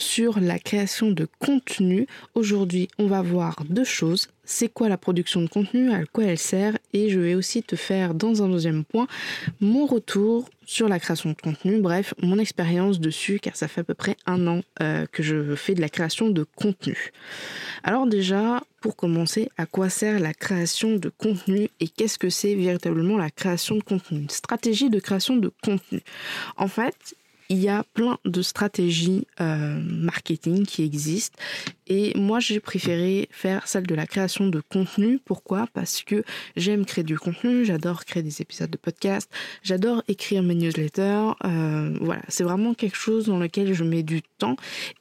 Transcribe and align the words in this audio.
sur 0.00 0.40
la 0.40 0.58
création 0.58 1.10
de 1.10 1.28
contenu. 1.38 2.06
Aujourd'hui, 2.34 2.88
on 2.98 3.06
va 3.06 3.22
voir 3.22 3.56
deux 3.68 3.84
choses. 3.84 4.28
C'est 4.44 4.68
quoi 4.68 4.88
la 4.88 4.96
production 4.96 5.42
de 5.42 5.48
contenu, 5.48 5.92
à 5.92 6.04
quoi 6.06 6.24
elle 6.24 6.38
sert 6.38 6.76
et 6.92 7.08
je 7.08 7.20
vais 7.20 7.34
aussi 7.34 7.62
te 7.62 7.76
faire 7.76 8.14
dans 8.14 8.42
un 8.42 8.48
deuxième 8.48 8.84
point 8.84 9.06
mon 9.60 9.86
retour 9.86 10.48
sur 10.66 10.88
la 10.88 10.98
création 10.98 11.30
de 11.30 11.36
contenu, 11.40 11.80
bref, 11.80 12.14
mon 12.20 12.38
expérience 12.38 12.98
dessus 12.98 13.38
car 13.40 13.54
ça 13.54 13.68
fait 13.68 13.82
à 13.82 13.84
peu 13.84 13.94
près 13.94 14.16
un 14.26 14.46
an 14.48 14.62
euh, 14.82 15.06
que 15.12 15.22
je 15.22 15.54
fais 15.54 15.74
de 15.74 15.80
la 15.80 15.88
création 15.88 16.30
de 16.30 16.44
contenu. 16.56 17.12
Alors 17.84 18.06
déjà, 18.06 18.62
pour 18.80 18.96
commencer, 18.96 19.50
à 19.56 19.66
quoi 19.66 19.88
sert 19.88 20.18
la 20.18 20.32
création 20.32 20.96
de 20.96 21.10
contenu 21.10 21.68
et 21.78 21.88
qu'est-ce 21.88 22.18
que 22.18 22.30
c'est 22.30 22.54
véritablement 22.54 23.18
la 23.18 23.30
création 23.30 23.76
de 23.76 23.82
contenu? 23.82 24.26
Stratégie 24.30 24.90
de 24.90 24.98
création 24.98 25.36
de 25.36 25.52
contenu. 25.62 26.00
En 26.56 26.68
fait, 26.68 27.14
il 27.50 27.58
y 27.58 27.68
a 27.68 27.82
plein 27.94 28.18
de 28.24 28.42
stratégies 28.42 29.26
euh, 29.40 29.80
marketing 29.84 30.64
qui 30.64 30.84
existent 30.84 31.36
et 31.88 32.16
moi 32.16 32.38
j'ai 32.38 32.60
préféré 32.60 33.28
faire 33.32 33.66
celle 33.66 33.88
de 33.88 33.94
la 33.96 34.06
création 34.06 34.46
de 34.46 34.60
contenu. 34.60 35.18
Pourquoi? 35.18 35.66
Parce 35.74 36.02
que 36.02 36.22
j'aime 36.56 36.86
créer 36.86 37.02
du 37.02 37.18
contenu, 37.18 37.64
j'adore 37.64 38.04
créer 38.04 38.22
des 38.22 38.40
épisodes 38.40 38.70
de 38.70 38.76
podcast, 38.76 39.28
j'adore 39.64 40.04
écrire 40.06 40.44
mes 40.44 40.54
newsletters. 40.54 41.32
Euh, 41.44 41.98
voilà, 42.00 42.22
c'est 42.28 42.44
vraiment 42.44 42.72
quelque 42.72 42.96
chose 42.96 43.26
dans 43.26 43.38
lequel 43.38 43.74
je 43.74 43.82
mets 43.82 44.04
du 44.04 44.22
temps 44.22 44.54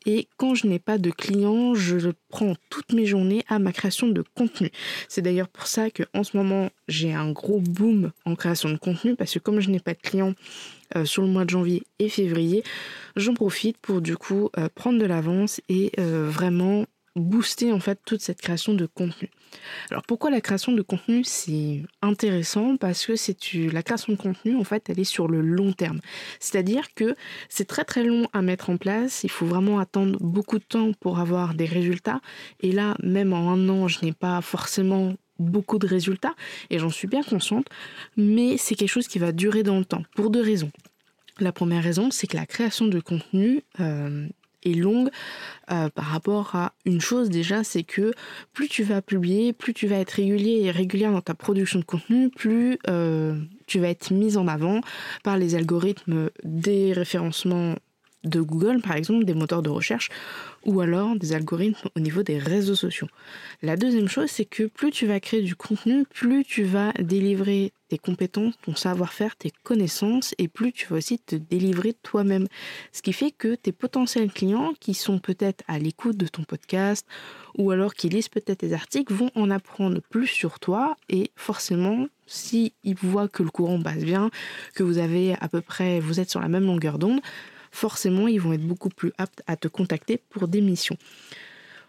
et 0.08 0.27
quand 0.38 0.55
je 0.55 0.66
n'ai 0.66 0.80
pas 0.80 0.97
de 0.97 1.11
clients, 1.11 1.75
je 1.75 2.09
prends 2.30 2.55
toutes 2.72 2.94
mes 2.94 3.05
journées 3.05 3.44
à 3.47 3.59
ma 3.59 3.72
création 3.72 4.08
de 4.08 4.23
contenu. 4.36 4.72
C'est 5.08 5.22
d'ailleurs 5.22 5.50
pour 5.50 5.67
ça 5.67 5.92
que 5.92 6.03
en 6.16 6.23
ce 6.23 6.36
moment 6.36 6.72
j'ai 6.88 7.14
un 7.14 7.31
gros 7.31 7.59
boom 7.59 8.11
en 8.25 8.36
création 8.36 8.70
de 8.70 8.77
contenu 8.77 9.16
parce 9.16 9.36
que 9.36 9.39
comme 9.39 9.59
je 9.59 9.70
n'ai 9.70 9.80
pas 9.80 9.94
de 9.94 10.00
clients 10.00 10.33
euh, 10.95 11.06
sur 11.06 11.22
le 11.22 11.30
mois 11.30 11.45
de 11.45 11.50
janvier 11.50 11.84
et 12.00 12.09
février, 12.09 12.64
j'en 13.16 13.34
profite 13.34 13.78
pour 13.78 14.02
du 14.02 14.18
coup 14.18 14.50
euh, 14.58 14.70
prendre 14.73 15.00
de 15.00 15.06
l'avance 15.06 15.62
et 15.70 15.92
euh, 16.00 16.28
vraiment 16.30 16.86
booster 17.16 17.72
en 17.72 17.80
fait 17.80 18.00
toute 18.06 18.22
cette 18.22 18.42
création 18.42 18.73
de 18.73 18.86
contenu. 18.86 19.30
Alors 19.90 20.04
pourquoi 20.08 20.30
la 20.30 20.42
création 20.42 20.72
de 20.72 20.82
contenu 20.82 21.23
c'est 21.23 21.84
intéressant? 22.02 22.78
Parce 22.78 23.06
que 23.06 23.16
c'est 23.16 23.38
la 23.72 23.84
création 23.84 24.14
de 24.14 24.17
contenu 24.17 24.56
en 24.56 24.64
fait 24.64 24.90
elle 24.90 25.00
est 25.00 25.04
sur 25.04 25.28
le 25.28 25.42
long 25.42 25.73
terme. 25.73 26.00
C'est-à-dire 26.40 26.94
que 26.94 27.16
c'est 27.50 27.66
très 27.66 27.84
très 27.84 28.04
long 28.04 28.28
à 28.34 28.42
mettre 28.42 28.70
en 28.70 28.78
place, 28.78 29.23
il 29.23 29.30
faut 29.30 29.45
vraiment 29.45 29.80
attendre 29.80 30.17
beaucoup 30.22 30.60
de 30.60 30.64
temps 30.64 30.92
pour 31.00 31.20
avoir 31.20 31.54
des 31.54 31.66
résultats 31.66 32.22
et 32.62 32.72
là 32.72 32.95
même 33.02 33.34
en 33.34 33.52
un 33.52 33.70
an 33.70 33.88
je 33.88 34.06
n'ai 34.06 34.14
pas 34.14 34.42
forcément 34.42 35.16
beaucoup 35.40 35.80
de 35.80 35.88
résultats 35.88 36.36
et 36.70 36.80
j'en 36.80 36.90
suis 36.90 37.08
bien 37.08 37.23
consciente, 37.23 37.68
mais 38.18 38.58
c'est 38.58 38.76
quelque 38.76 38.90
chose 38.90 39.08
qui 39.08 39.20
va 39.20 39.32
durer 39.32 39.64
dans 39.64 39.80
le 39.80 39.86
temps 39.86 40.04
pour 40.16 40.30
deux 40.30 40.42
raisons. 40.42 40.72
La 41.40 41.52
première 41.52 41.84
raison, 41.84 42.12
c'est 42.12 42.28
que 42.28 42.36
la 42.36 42.45
création 42.45 42.88
de 42.88 43.00
contenu 43.00 43.64
euh, 43.80 44.28
est 44.64 44.73
longue 44.73 45.10
euh, 45.72 45.90
par 45.90 46.06
rapport 46.06 46.56
à 46.56 46.73
une 46.86 47.00
chose 47.00 47.30
déjà, 47.30 47.64
c'est 47.64 47.84
que 47.84 48.12
plus 48.54 48.67
tu 48.67 48.84
vas 48.84 49.02
publier, 49.02 49.54
plus 49.54 49.73
tu 49.73 49.88
vas 49.88 49.98
être 49.98 50.11
régulier 50.11 50.61
et 50.64 50.72
régulière 50.72 51.11
dans 51.11 51.22
ta 51.22 51.33
production 51.33 51.80
de 51.80 51.86
contenu, 51.86 52.30
plus 52.30 52.78
euh, 52.89 53.39
tu 53.67 53.80
vas 53.80 53.88
être 53.89 54.11
mise 54.11 54.36
en 54.38 54.48
avant 54.48 54.82
par 55.23 55.38
les 55.38 55.55
algorithmes 55.55 56.30
des 56.44 56.92
référencements 56.92 57.76
de 58.23 58.41
Google, 58.41 58.81
par 58.81 58.95
exemple, 58.95 59.25
des 59.25 59.33
moteurs 59.33 59.61
de 59.61 59.69
recherche, 59.69 60.09
ou 60.65 60.81
alors 60.81 61.15
des 61.15 61.33
algorithmes 61.33 61.89
au 61.95 61.99
niveau 61.99 62.23
des 62.23 62.37
réseaux 62.37 62.75
sociaux. 62.75 63.07
La 63.61 63.77
deuxième 63.77 64.09
chose, 64.09 64.30
c'est 64.30 64.45
que 64.45 64.63
plus 64.63 64.91
tu 64.91 65.07
vas 65.07 65.19
créer 65.19 65.41
du 65.41 65.55
contenu, 65.55 66.05
plus 66.05 66.43
tu 66.43 66.63
vas 66.63 66.91
délivrer 66.99 67.71
tes 67.87 67.97
compétences, 67.97 68.53
ton 68.61 68.75
savoir-faire, 68.75 69.35
tes 69.35 69.52
connaissances, 69.63 70.35
et 70.37 70.47
plus 70.47 70.71
tu 70.73 70.87
vas 70.87 70.97
aussi 70.97 71.17
te 71.17 71.35
délivrer 71.35 71.93
toi-même. 72.03 72.47
Ce 72.91 73.02
qui 73.02 73.13
fait 73.13 73.31
que 73.31 73.55
tes 73.55 73.71
potentiels 73.71 74.31
clients, 74.31 74.73
qui 74.80 74.93
sont 74.93 75.19
peut-être 75.19 75.63
à 75.67 75.80
l'écoute 75.80 76.17
de 76.17 76.27
ton 76.27 76.43
podcast, 76.43 77.07
ou 77.57 77.71
alors 77.71 77.93
qui 77.93 78.09
lisent 78.09 78.30
peut-être 78.30 78.59
tes 78.59 78.73
articles, 78.73 79.13
vont 79.13 79.31
en 79.36 79.49
apprendre 79.49 80.01
plus 80.09 80.27
sur 80.27 80.59
toi, 80.59 80.97
et 81.09 81.31
forcément, 81.36 82.07
si 82.27 82.73
ils 82.83 82.95
voient 82.95 83.27
que 83.27 83.43
le 83.43 83.49
courant 83.49 83.81
passe 83.81 84.03
bien, 84.03 84.30
que 84.75 84.83
vous 84.83 84.97
avez 84.99 85.36
à 85.39 85.47
peu 85.47 85.61
près, 85.61 85.99
vous 85.99 86.19
êtes 86.19 86.30
sur 86.30 86.41
la 86.41 86.47
même 86.47 86.65
longueur 86.65 86.99
d'onde, 86.99 87.21
forcément, 87.71 88.27
ils 88.27 88.39
vont 88.39 88.53
être 88.53 88.65
beaucoup 88.65 88.89
plus 88.89 89.11
aptes 89.17 89.41
à 89.47 89.55
te 89.55 89.67
contacter 89.67 90.21
pour 90.30 90.47
des 90.47 90.61
missions. 90.61 90.97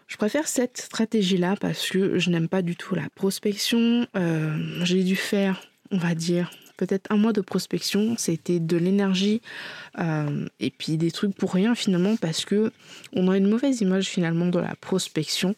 Je 0.07 0.17
préfère 0.17 0.47
cette 0.47 0.77
stratégie-là 0.77 1.55
parce 1.59 1.89
que 1.89 2.19
je 2.19 2.29
n'aime 2.29 2.49
pas 2.49 2.61
du 2.61 2.75
tout 2.75 2.95
la 2.95 3.07
prospection. 3.15 4.05
Euh, 4.15 4.83
j'ai 4.83 5.03
dû 5.03 5.15
faire, 5.15 5.61
on 5.89 5.97
va 5.97 6.15
dire, 6.15 6.51
peut-être 6.81 7.11
un 7.11 7.17
mois 7.17 7.31
de 7.31 7.41
prospection, 7.41 8.15
c'était 8.17 8.59
de 8.59 8.75
l'énergie 8.75 9.39
euh, 9.99 10.47
et 10.59 10.71
puis 10.71 10.97
des 10.97 11.11
trucs 11.11 11.35
pour 11.35 11.53
rien 11.53 11.75
finalement 11.75 12.15
parce 12.15 12.43
que 12.43 12.71
on 13.13 13.29
a 13.29 13.37
une 13.37 13.47
mauvaise 13.47 13.81
image 13.81 14.07
finalement 14.07 14.47
de 14.47 14.57
la 14.57 14.73
prospection 14.81 15.53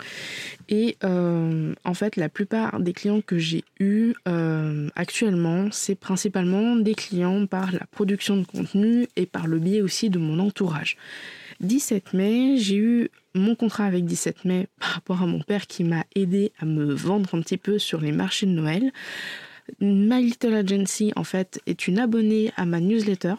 et 0.68 0.98
euh, 1.06 1.74
en 1.86 1.94
fait 1.94 2.18
la 2.18 2.28
plupart 2.28 2.78
des 2.82 2.92
clients 2.92 3.22
que 3.22 3.38
j'ai 3.38 3.64
eu 3.80 4.16
euh, 4.28 4.90
actuellement 4.96 5.70
c'est 5.72 5.96
principalement 5.96 6.76
des 6.76 6.94
clients 6.94 7.46
par 7.46 7.72
la 7.72 7.86
production 7.90 8.36
de 8.36 8.46
contenu 8.46 9.08
et 9.16 9.26
par 9.26 9.48
le 9.48 9.60
biais 9.60 9.82
aussi 9.82 10.10
de 10.10 10.20
mon 10.20 10.40
entourage. 10.40 10.98
17 11.62 12.14
mai, 12.14 12.58
j'ai 12.58 12.76
eu 12.76 13.10
mon 13.34 13.56
contrat 13.56 13.86
avec 13.86 14.04
17 14.04 14.44
mai 14.44 14.68
par 14.78 14.90
rapport 14.90 15.22
à 15.22 15.26
mon 15.26 15.40
père 15.40 15.68
qui 15.68 15.86
m'a 15.86 16.04
aidé 16.16 16.52
à 16.60 16.66
me 16.66 16.94
vendre 16.94 17.34
un 17.34 17.42
petit 17.42 17.58
peu 17.58 17.80
sur 17.80 18.02
les 18.02 18.12
marchés 18.12 18.46
de 18.46 18.52
Noël. 18.52 18.92
My 19.80 20.24
Little 20.24 20.54
Agency, 20.54 21.12
en 21.16 21.24
fait, 21.24 21.62
est 21.66 21.88
une 21.88 22.00
abonnée 22.00 22.52
à 22.56 22.66
ma 22.66 22.80
newsletter. 22.80 23.36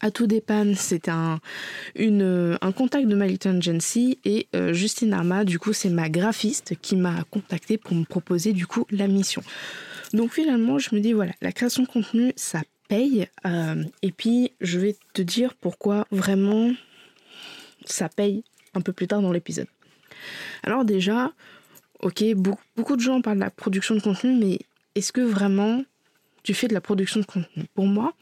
À 0.00 0.10
tout 0.10 0.26
dépanne, 0.26 0.74
c'est 0.74 1.08
un, 1.08 1.40
un 1.98 2.72
contact 2.72 3.06
de 3.06 3.14
My 3.14 3.28
Little 3.28 3.56
Agency 3.56 4.18
et 4.24 4.46
euh, 4.54 4.72
Justine 4.72 5.12
Arma, 5.12 5.44
du 5.44 5.58
coup, 5.58 5.74
c'est 5.74 5.90
ma 5.90 6.08
graphiste 6.08 6.74
qui 6.80 6.96
m'a 6.96 7.24
contacté 7.30 7.76
pour 7.76 7.94
me 7.94 8.04
proposer, 8.04 8.52
du 8.52 8.66
coup, 8.66 8.86
la 8.90 9.08
mission. 9.08 9.42
Donc 10.14 10.32
finalement, 10.32 10.78
je 10.78 10.94
me 10.94 11.00
dis, 11.00 11.12
voilà, 11.12 11.32
la 11.42 11.52
création 11.52 11.82
de 11.82 11.88
contenu, 11.88 12.32
ça 12.36 12.62
paye. 12.88 13.28
Euh, 13.46 13.84
et 14.02 14.10
puis, 14.10 14.52
je 14.60 14.78
vais 14.78 14.96
te 15.12 15.22
dire 15.22 15.54
pourquoi 15.54 16.06
vraiment 16.10 16.72
ça 17.84 18.08
paye 18.08 18.42
un 18.74 18.80
peu 18.80 18.92
plus 18.92 19.06
tard 19.06 19.20
dans 19.20 19.32
l'épisode. 19.32 19.68
Alors 20.62 20.84
déjà, 20.84 21.32
ok, 22.00 22.24
beaucoup 22.76 22.96
de 22.96 23.00
gens 23.00 23.20
parlent 23.20 23.38
de 23.38 23.44
la 23.44 23.50
production 23.50 23.94
de 23.94 24.00
contenu, 24.00 24.34
mais 24.34 24.60
est-ce 24.94 25.12
que 25.12 25.20
vraiment 25.20 25.82
tu 26.42 26.54
fais 26.54 26.68
de 26.68 26.74
la 26.74 26.80
production 26.80 27.20
de 27.20 27.26
contenu? 27.26 27.64
Pour 27.74 27.86
moi, 27.86 28.14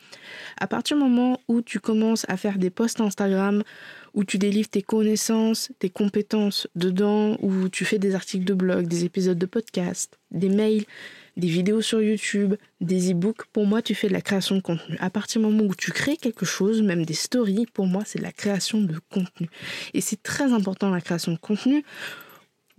à 0.59 0.67
partir 0.67 0.97
du 0.97 1.03
moment 1.03 1.41
où 1.47 1.62
tu 1.62 1.79
commences 1.79 2.25
à 2.29 2.37
faire 2.37 2.59
des 2.59 2.71
posts 2.71 3.01
Instagram, 3.01 3.62
où 4.15 4.25
tu 4.25 4.39
délivres 4.39 4.69
tes 4.69 4.83
connaissances, 4.83 5.71
tes 5.78 5.91
compétences 5.91 6.67
dedans, 6.75 7.37
où 7.41 7.69
tu 7.69 7.84
fais 7.84 7.99
des 7.99 8.15
articles 8.15 8.45
de 8.45 8.55
blog, 8.55 8.89
des 8.89 9.05
épisodes 9.05 9.39
de 9.39 9.47
podcast, 9.47 10.19
des 10.33 10.49
mails, 10.49 10.84
des 11.37 11.47
vidéos 11.47 11.81
sur 11.81 12.03
YouTube, 12.03 12.57
des 12.81 13.12
e-books, 13.12 13.45
pour 13.53 13.65
moi, 13.65 13.81
tu 13.81 13.95
fais 13.95 14.09
de 14.09 14.12
la 14.12 14.21
création 14.21 14.57
de 14.57 14.61
contenu. 14.61 14.97
À 14.99 15.09
partir 15.09 15.41
du 15.41 15.47
moment 15.47 15.62
où 15.62 15.75
tu 15.75 15.93
crées 15.93 16.17
quelque 16.17 16.45
chose, 16.45 16.83
même 16.83 17.07
des 17.07 17.15
stories, 17.15 17.67
pour 17.73 17.87
moi, 17.87 18.03
c'est 18.04 18.19
de 18.19 18.25
la 18.25 18.33
création 18.33 18.81
de 18.81 18.98
contenu. 19.10 19.48
Et 19.95 20.01
c'est 20.01 20.21
très 20.21 20.53
important 20.53 20.91
la 20.91 21.01
création 21.01 21.31
de 21.31 21.39
contenu 21.39 21.84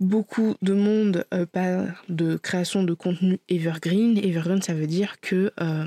beaucoup 0.00 0.56
de 0.62 0.72
monde 0.72 1.24
euh, 1.32 1.46
parle 1.46 1.94
de 2.08 2.36
création 2.36 2.82
de 2.82 2.94
contenu 2.94 3.38
evergreen. 3.48 4.18
Evergreen, 4.18 4.62
ça 4.62 4.74
veut 4.74 4.86
dire 4.86 5.20
que 5.20 5.52
euh, 5.60 5.86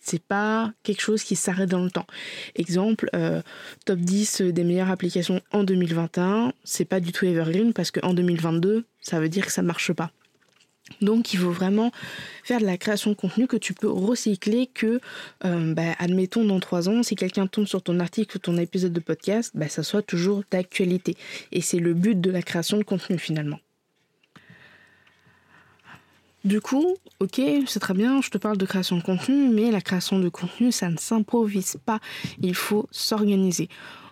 c'est 0.00 0.22
pas 0.22 0.72
quelque 0.82 1.02
chose 1.02 1.22
qui 1.22 1.36
s'arrête 1.36 1.68
dans 1.68 1.84
le 1.84 1.90
temps. 1.90 2.06
Exemple, 2.54 3.10
euh, 3.14 3.42
top 3.84 3.98
10 3.98 4.40
des 4.40 4.64
meilleures 4.64 4.90
applications 4.90 5.40
en 5.52 5.64
2021, 5.64 6.52
c'est 6.64 6.84
pas 6.84 7.00
du 7.00 7.12
tout 7.12 7.26
evergreen 7.26 7.72
parce 7.72 7.90
qu'en 7.90 8.14
2022, 8.14 8.84
ça 9.00 9.20
veut 9.20 9.28
dire 9.28 9.46
que 9.46 9.52
ça 9.52 9.62
marche 9.62 9.92
pas. 9.92 10.10
Donc 11.00 11.34
il 11.34 11.38
faut 11.38 11.50
vraiment 11.50 11.90
faire 12.44 12.60
de 12.60 12.64
la 12.64 12.78
création 12.78 13.10
de 13.10 13.16
contenu 13.16 13.46
que 13.46 13.56
tu 13.56 13.74
peux 13.74 13.90
recycler, 13.90 14.66
que, 14.66 15.00
euh, 15.44 15.74
bah, 15.74 15.94
admettons, 15.98 16.44
dans 16.44 16.60
trois 16.60 16.88
ans, 16.88 17.02
si 17.02 17.16
quelqu'un 17.16 17.46
tombe 17.46 17.66
sur 17.66 17.82
ton 17.82 18.00
article 18.00 18.36
ou 18.36 18.40
ton 18.40 18.56
épisode 18.56 18.92
de 18.92 19.00
podcast, 19.00 19.52
bah, 19.54 19.68
ça 19.68 19.82
soit 19.82 20.02
toujours 20.02 20.42
d'actualité. 20.50 21.16
Et 21.52 21.60
c'est 21.60 21.80
le 21.80 21.94
but 21.94 22.20
de 22.20 22.30
la 22.30 22.42
création 22.42 22.78
de 22.78 22.82
contenu 22.82 23.18
finalement. 23.18 23.58
Du 26.44 26.60
coup, 26.60 26.94
ok, 27.18 27.40
c'est 27.66 27.80
très 27.80 27.94
bien, 27.94 28.20
je 28.22 28.30
te 28.30 28.38
parle 28.38 28.56
de 28.56 28.66
création 28.66 28.96
de 28.96 29.02
contenu, 29.02 29.48
mais 29.48 29.72
la 29.72 29.80
création 29.80 30.20
de 30.20 30.28
contenu, 30.28 30.70
ça 30.70 30.88
ne 30.88 30.96
s'improvise 30.96 31.76
pas. 31.84 31.98
Il 32.40 32.54
faut 32.54 32.86
s'organiser. 32.92 33.68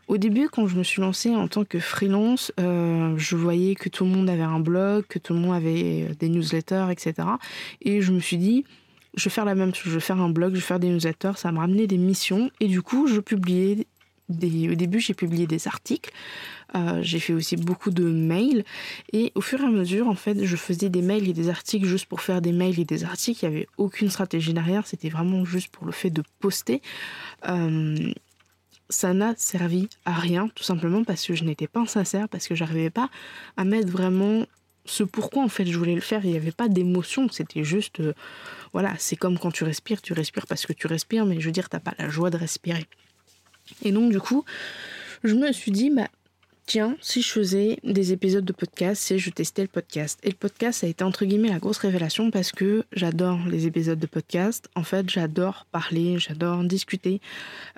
Au 0.06 0.18
début, 0.18 0.48
quand 0.48 0.66
je 0.66 0.76
me 0.76 0.82
suis 0.82 1.00
lancée 1.00 1.34
en 1.34 1.48
tant 1.48 1.64
que 1.64 1.78
freelance, 1.78 2.52
euh, 2.60 3.14
je 3.16 3.36
voyais 3.36 3.74
que 3.74 3.88
tout 3.88 4.04
le 4.04 4.10
monde 4.10 4.28
avait 4.28 4.42
un 4.42 4.60
blog, 4.60 5.04
que 5.08 5.18
tout 5.18 5.32
le 5.32 5.40
monde 5.40 5.54
avait 5.54 6.10
des 6.18 6.28
newsletters, 6.28 6.86
etc. 6.90 7.14
Et 7.80 8.02
je 8.02 8.12
me 8.12 8.20
suis 8.20 8.36
dit, 8.36 8.64
je 9.16 9.24
vais 9.24 9.30
faire 9.30 9.44
la 9.44 9.54
même 9.54 9.74
chose, 9.74 9.90
je 9.92 9.94
vais 9.94 10.00
faire 10.00 10.20
un 10.20 10.28
blog, 10.28 10.50
je 10.50 10.56
vais 10.56 10.60
faire 10.60 10.80
des 10.80 10.88
newsletters, 10.88 11.32
ça 11.36 11.52
m'a 11.52 11.60
ramené 11.60 11.86
des 11.86 11.98
missions. 11.98 12.50
Et 12.60 12.68
du 12.68 12.82
coup, 12.82 13.06
je 13.06 13.20
publiais 13.20 13.86
des... 14.28 14.70
Au 14.70 14.74
début, 14.74 15.00
j'ai 15.00 15.14
publié 15.14 15.46
des 15.46 15.68
articles. 15.68 16.10
Euh, 16.74 17.00
j'ai 17.02 17.20
fait 17.20 17.32
aussi 17.32 17.56
beaucoup 17.56 17.90
de 17.90 18.04
mails. 18.04 18.64
Et 19.12 19.32
au 19.34 19.40
fur 19.40 19.60
et 19.60 19.64
à 19.64 19.70
mesure, 19.70 20.08
en 20.08 20.14
fait, 20.14 20.44
je 20.44 20.56
faisais 20.56 20.88
des 20.88 21.02
mails 21.02 21.28
et 21.28 21.32
des 21.32 21.48
articles 21.48 21.86
juste 21.86 22.06
pour 22.06 22.20
faire 22.20 22.40
des 22.40 22.52
mails 22.52 22.80
et 22.80 22.84
des 22.84 23.04
articles. 23.04 23.44
Il 23.44 23.48
n'y 23.48 23.56
avait 23.56 23.68
aucune 23.76 24.10
stratégie 24.10 24.52
derrière. 24.52 24.86
C'était 24.86 25.08
vraiment 25.08 25.44
juste 25.44 25.68
pour 25.68 25.86
le 25.86 25.92
fait 25.92 26.10
de 26.10 26.22
poster. 26.40 26.82
Euh, 27.48 28.12
ça 28.88 29.14
n'a 29.14 29.34
servi 29.36 29.88
à 30.04 30.12
rien, 30.12 30.48
tout 30.54 30.64
simplement 30.64 31.04
parce 31.04 31.26
que 31.26 31.34
je 31.34 31.44
n'étais 31.44 31.66
pas 31.66 31.86
sincère, 31.86 32.28
parce 32.28 32.48
que 32.48 32.54
j'arrivais 32.54 32.90
pas 32.90 33.08
à 33.56 33.64
mettre 33.64 33.88
vraiment 33.88 34.46
ce 34.84 35.02
pourquoi 35.02 35.42
en 35.42 35.48
fait 35.48 35.64
je 35.64 35.78
voulais 35.78 35.94
le 35.94 36.00
faire. 36.00 36.24
Il 36.24 36.30
n'y 36.30 36.36
avait 36.36 36.52
pas 36.52 36.68
d'émotion, 36.68 37.28
c'était 37.30 37.64
juste, 37.64 38.00
euh, 38.00 38.12
voilà, 38.72 38.94
c'est 38.98 39.16
comme 39.16 39.38
quand 39.38 39.50
tu 39.50 39.64
respires, 39.64 40.02
tu 40.02 40.12
respires 40.12 40.46
parce 40.46 40.66
que 40.66 40.72
tu 40.72 40.86
respires, 40.86 41.26
mais 41.26 41.40
je 41.40 41.46
veux 41.46 41.52
dire, 41.52 41.68
t'as 41.68 41.80
pas 41.80 41.94
la 41.98 42.08
joie 42.08 42.30
de 42.30 42.36
respirer. 42.36 42.86
Et 43.82 43.92
donc 43.92 44.10
du 44.10 44.20
coup, 44.20 44.44
je 45.22 45.34
me 45.34 45.52
suis 45.52 45.70
dit, 45.70 45.90
bah 45.90 46.08
tiens, 46.66 46.96
si 47.00 47.22
je 47.22 47.28
faisais 47.28 47.78
des 47.84 48.12
épisodes 48.12 48.44
de 48.44 48.52
podcast, 48.52 49.02
si 49.02 49.18
je 49.18 49.30
testais 49.30 49.62
le 49.62 49.68
podcast. 49.68 50.18
Et 50.22 50.30
le 50.30 50.34
podcast, 50.34 50.80
ça 50.80 50.86
a 50.86 50.90
été 50.90 51.04
entre 51.04 51.24
guillemets 51.24 51.48
la 51.48 51.58
grosse 51.58 51.78
révélation 51.78 52.30
parce 52.30 52.52
que 52.52 52.84
j'adore 52.92 53.38
les 53.46 53.66
épisodes 53.66 53.98
de 53.98 54.06
podcast. 54.06 54.68
En 54.74 54.82
fait, 54.82 55.08
j'adore 55.10 55.66
parler, 55.72 56.18
j'adore 56.18 56.64
discuter. 56.64 57.20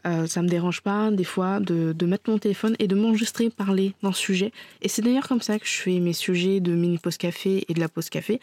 Euh, 0.06 0.26
ça 0.26 0.42
me 0.42 0.48
dérange 0.48 0.82
pas 0.82 1.10
des 1.10 1.24
fois 1.24 1.60
de, 1.60 1.92
de 1.92 2.06
mettre 2.06 2.30
mon 2.30 2.38
téléphone 2.38 2.76
et 2.78 2.86
de 2.86 2.94
m'enregistrer 2.94 3.50
parler 3.50 3.94
d'un 4.02 4.12
sujet. 4.12 4.52
Et 4.82 4.88
c'est 4.88 5.02
d'ailleurs 5.02 5.28
comme 5.28 5.42
ça 5.42 5.58
que 5.58 5.66
je 5.66 5.74
fais 5.74 5.98
mes 5.98 6.12
sujets 6.12 6.60
de 6.60 6.72
mini 6.72 6.98
post 6.98 7.18
café 7.18 7.64
et 7.68 7.74
de 7.74 7.80
la 7.80 7.88
pause 7.88 8.08
café. 8.08 8.40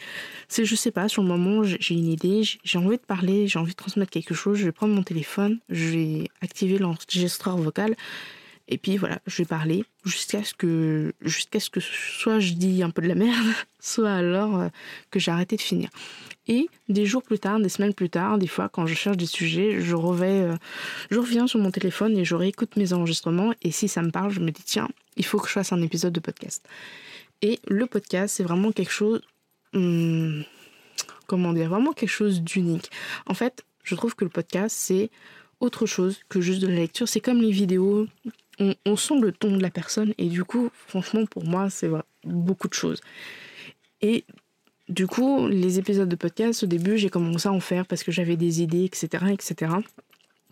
C'est, 0.48 0.64
je 0.64 0.74
sais 0.74 0.90
pas, 0.90 1.08
sur 1.08 1.22
le 1.22 1.28
moment, 1.28 1.62
j'ai 1.64 1.94
une 1.94 2.08
idée, 2.08 2.42
j'ai 2.62 2.78
envie 2.78 2.96
de 2.96 3.02
parler, 3.02 3.48
j'ai 3.48 3.58
envie 3.58 3.72
de 3.72 3.76
transmettre 3.76 4.10
quelque 4.10 4.34
chose, 4.34 4.58
je 4.58 4.64
vais 4.64 4.72
prendre 4.72 4.94
mon 4.94 5.02
téléphone, 5.02 5.58
je 5.70 5.88
vais 5.88 6.30
activer 6.42 6.78
l'enregistreur 6.78 7.56
vocal 7.56 7.96
et 8.66 8.78
puis 8.78 8.96
voilà, 8.96 9.20
je 9.26 9.36
vais 9.38 9.44
parler 9.44 9.84
jusqu'à 10.04 10.42
ce 10.42 10.54
que 10.54 11.12
jusqu'à 11.20 11.60
ce 11.60 11.68
que 11.68 11.80
soit 11.80 12.38
je 12.40 12.54
dis 12.54 12.82
un 12.82 12.90
peu 12.90 13.02
de 13.02 13.08
la 13.08 13.14
merde, 13.14 13.46
soit 13.80 14.12
alors 14.12 14.58
euh, 14.58 14.68
que 15.10 15.18
j'ai 15.18 15.30
arrêté 15.30 15.56
de 15.56 15.60
finir. 15.60 15.90
Et 16.46 16.68
des 16.88 17.04
jours 17.04 17.22
plus 17.22 17.38
tard, 17.38 17.60
des 17.60 17.68
semaines 17.68 17.94
plus 17.94 18.08
tard, 18.08 18.38
des 18.38 18.46
fois 18.46 18.70
quand 18.70 18.86
je 18.86 18.94
cherche 18.94 19.18
des 19.18 19.26
sujets, 19.26 19.80
je 19.80 19.94
euh, 19.94 20.56
je 21.10 21.18
reviens 21.18 21.46
sur 21.46 21.60
mon 21.60 21.70
téléphone 21.70 22.16
et 22.16 22.24
je 22.24 22.34
réécoute 22.34 22.76
mes 22.76 22.92
enregistrements 22.94 23.52
et 23.60 23.70
si 23.70 23.86
ça 23.86 24.00
me 24.02 24.10
parle, 24.10 24.30
je 24.30 24.40
me 24.40 24.50
dis 24.50 24.62
tiens, 24.64 24.88
il 25.16 25.26
faut 25.26 25.38
que 25.38 25.48
je 25.48 25.52
fasse 25.52 25.72
un 25.72 25.82
épisode 25.82 26.12
de 26.12 26.20
podcast. 26.20 26.66
Et 27.42 27.60
le 27.66 27.86
podcast, 27.86 28.36
c'est 28.36 28.44
vraiment 28.44 28.72
quelque 28.72 28.92
chose, 28.92 29.20
hum, 29.74 30.44
comment 31.26 31.52
dire, 31.52 31.68
vraiment 31.68 31.92
quelque 31.92 32.08
chose 32.08 32.40
d'unique. 32.40 32.90
En 33.26 33.34
fait, 33.34 33.64
je 33.82 33.94
trouve 33.94 34.14
que 34.14 34.24
le 34.24 34.30
podcast, 34.30 34.74
c'est 34.78 35.10
autre 35.60 35.86
chose 35.86 36.20
que 36.28 36.40
juste 36.40 36.60
de 36.60 36.68
la 36.68 36.76
lecture. 36.76 37.08
C'est 37.08 37.20
comme 37.20 37.40
les 37.40 37.50
vidéos 37.50 38.06
on, 38.58 38.96
sent 38.96 39.18
le 39.20 39.32
ton 39.32 39.56
de 39.56 39.62
la 39.62 39.70
personne 39.70 40.14
et 40.18 40.26
du 40.26 40.44
coup, 40.44 40.70
franchement, 40.86 41.26
pour 41.26 41.44
moi, 41.44 41.70
c'est 41.70 41.90
beaucoup 42.24 42.68
de 42.68 42.74
choses. 42.74 43.00
Et 44.00 44.24
du 44.88 45.06
coup, 45.06 45.48
les 45.48 45.78
épisodes 45.78 46.08
de 46.08 46.16
podcast, 46.16 46.62
au 46.62 46.66
début, 46.66 46.98
j'ai 46.98 47.08
commencé 47.08 47.48
à 47.48 47.52
en 47.52 47.60
faire 47.60 47.86
parce 47.86 48.02
que 48.02 48.12
j'avais 48.12 48.36
des 48.36 48.62
idées, 48.62 48.84
etc., 48.84 49.24
etc. 49.32 49.72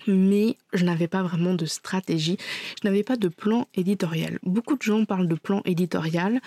Mais 0.07 0.57
je 0.73 0.85
n'avais 0.85 1.07
pas 1.07 1.23
vraiment 1.23 1.55
de 1.55 1.67
stratégie, 1.67 2.39
je 2.83 2.89
n'avais 2.89 3.03
pas 3.03 3.17
de 3.17 3.29
plan 3.29 3.69
éditorial. 3.75 4.39
Beaucoup 4.43 4.77
de 4.77 4.83
gens 4.83 5.05
parlent 5.05 5.29
de 5.29 5.35
plan 5.35 5.63
éditorial. 5.65 6.41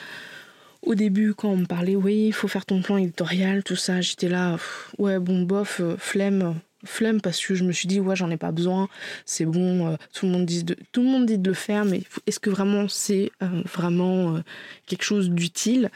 Au 0.82 0.94
début, 0.94 1.34
quand 1.34 1.50
on 1.50 1.58
me 1.58 1.66
parlait, 1.66 1.96
oui, 1.96 2.28
il 2.28 2.34
faut 2.34 2.48
faire 2.48 2.66
ton 2.66 2.82
plan 2.82 2.98
éditorial, 2.98 3.64
tout 3.64 3.76
ça, 3.76 4.02
j'étais 4.02 4.30
là, 4.30 4.58
ouais, 5.00 5.20
bon, 5.20 5.42
bof, 5.44 5.80
euh, 5.80 5.96
flemme, 5.98 6.56
flemme 6.86 7.22
parce 7.22 7.44
que 7.44 7.56
je 7.56 7.64
me 7.64 7.72
suis 7.72 7.88
dit 7.88 8.00
ouais 8.00 8.16
j'en 8.16 8.30
ai 8.30 8.38
pas 8.38 8.52
besoin 8.52 8.88
c'est 9.26 9.46
bon 9.46 9.88
euh, 9.88 9.96
tout 10.14 10.26
le 10.26 10.32
monde 10.32 10.46
dit 10.46 10.64
de 10.64 10.76
tout 10.92 11.02
le 11.02 11.10
monde 11.10 11.26
dit 11.26 11.38
de 11.38 11.50
le 11.50 11.54
faire 11.54 11.86
mais 11.86 12.04
est-ce 12.28 12.40
que 12.40 12.50
vraiment 12.50 12.88
c'est 12.88 13.32
euh, 13.42 13.62
vraiment 13.74 14.36
euh, 14.36 14.40
quelque 14.88 15.04
chose 15.04 15.30
d'utile? 15.30 15.90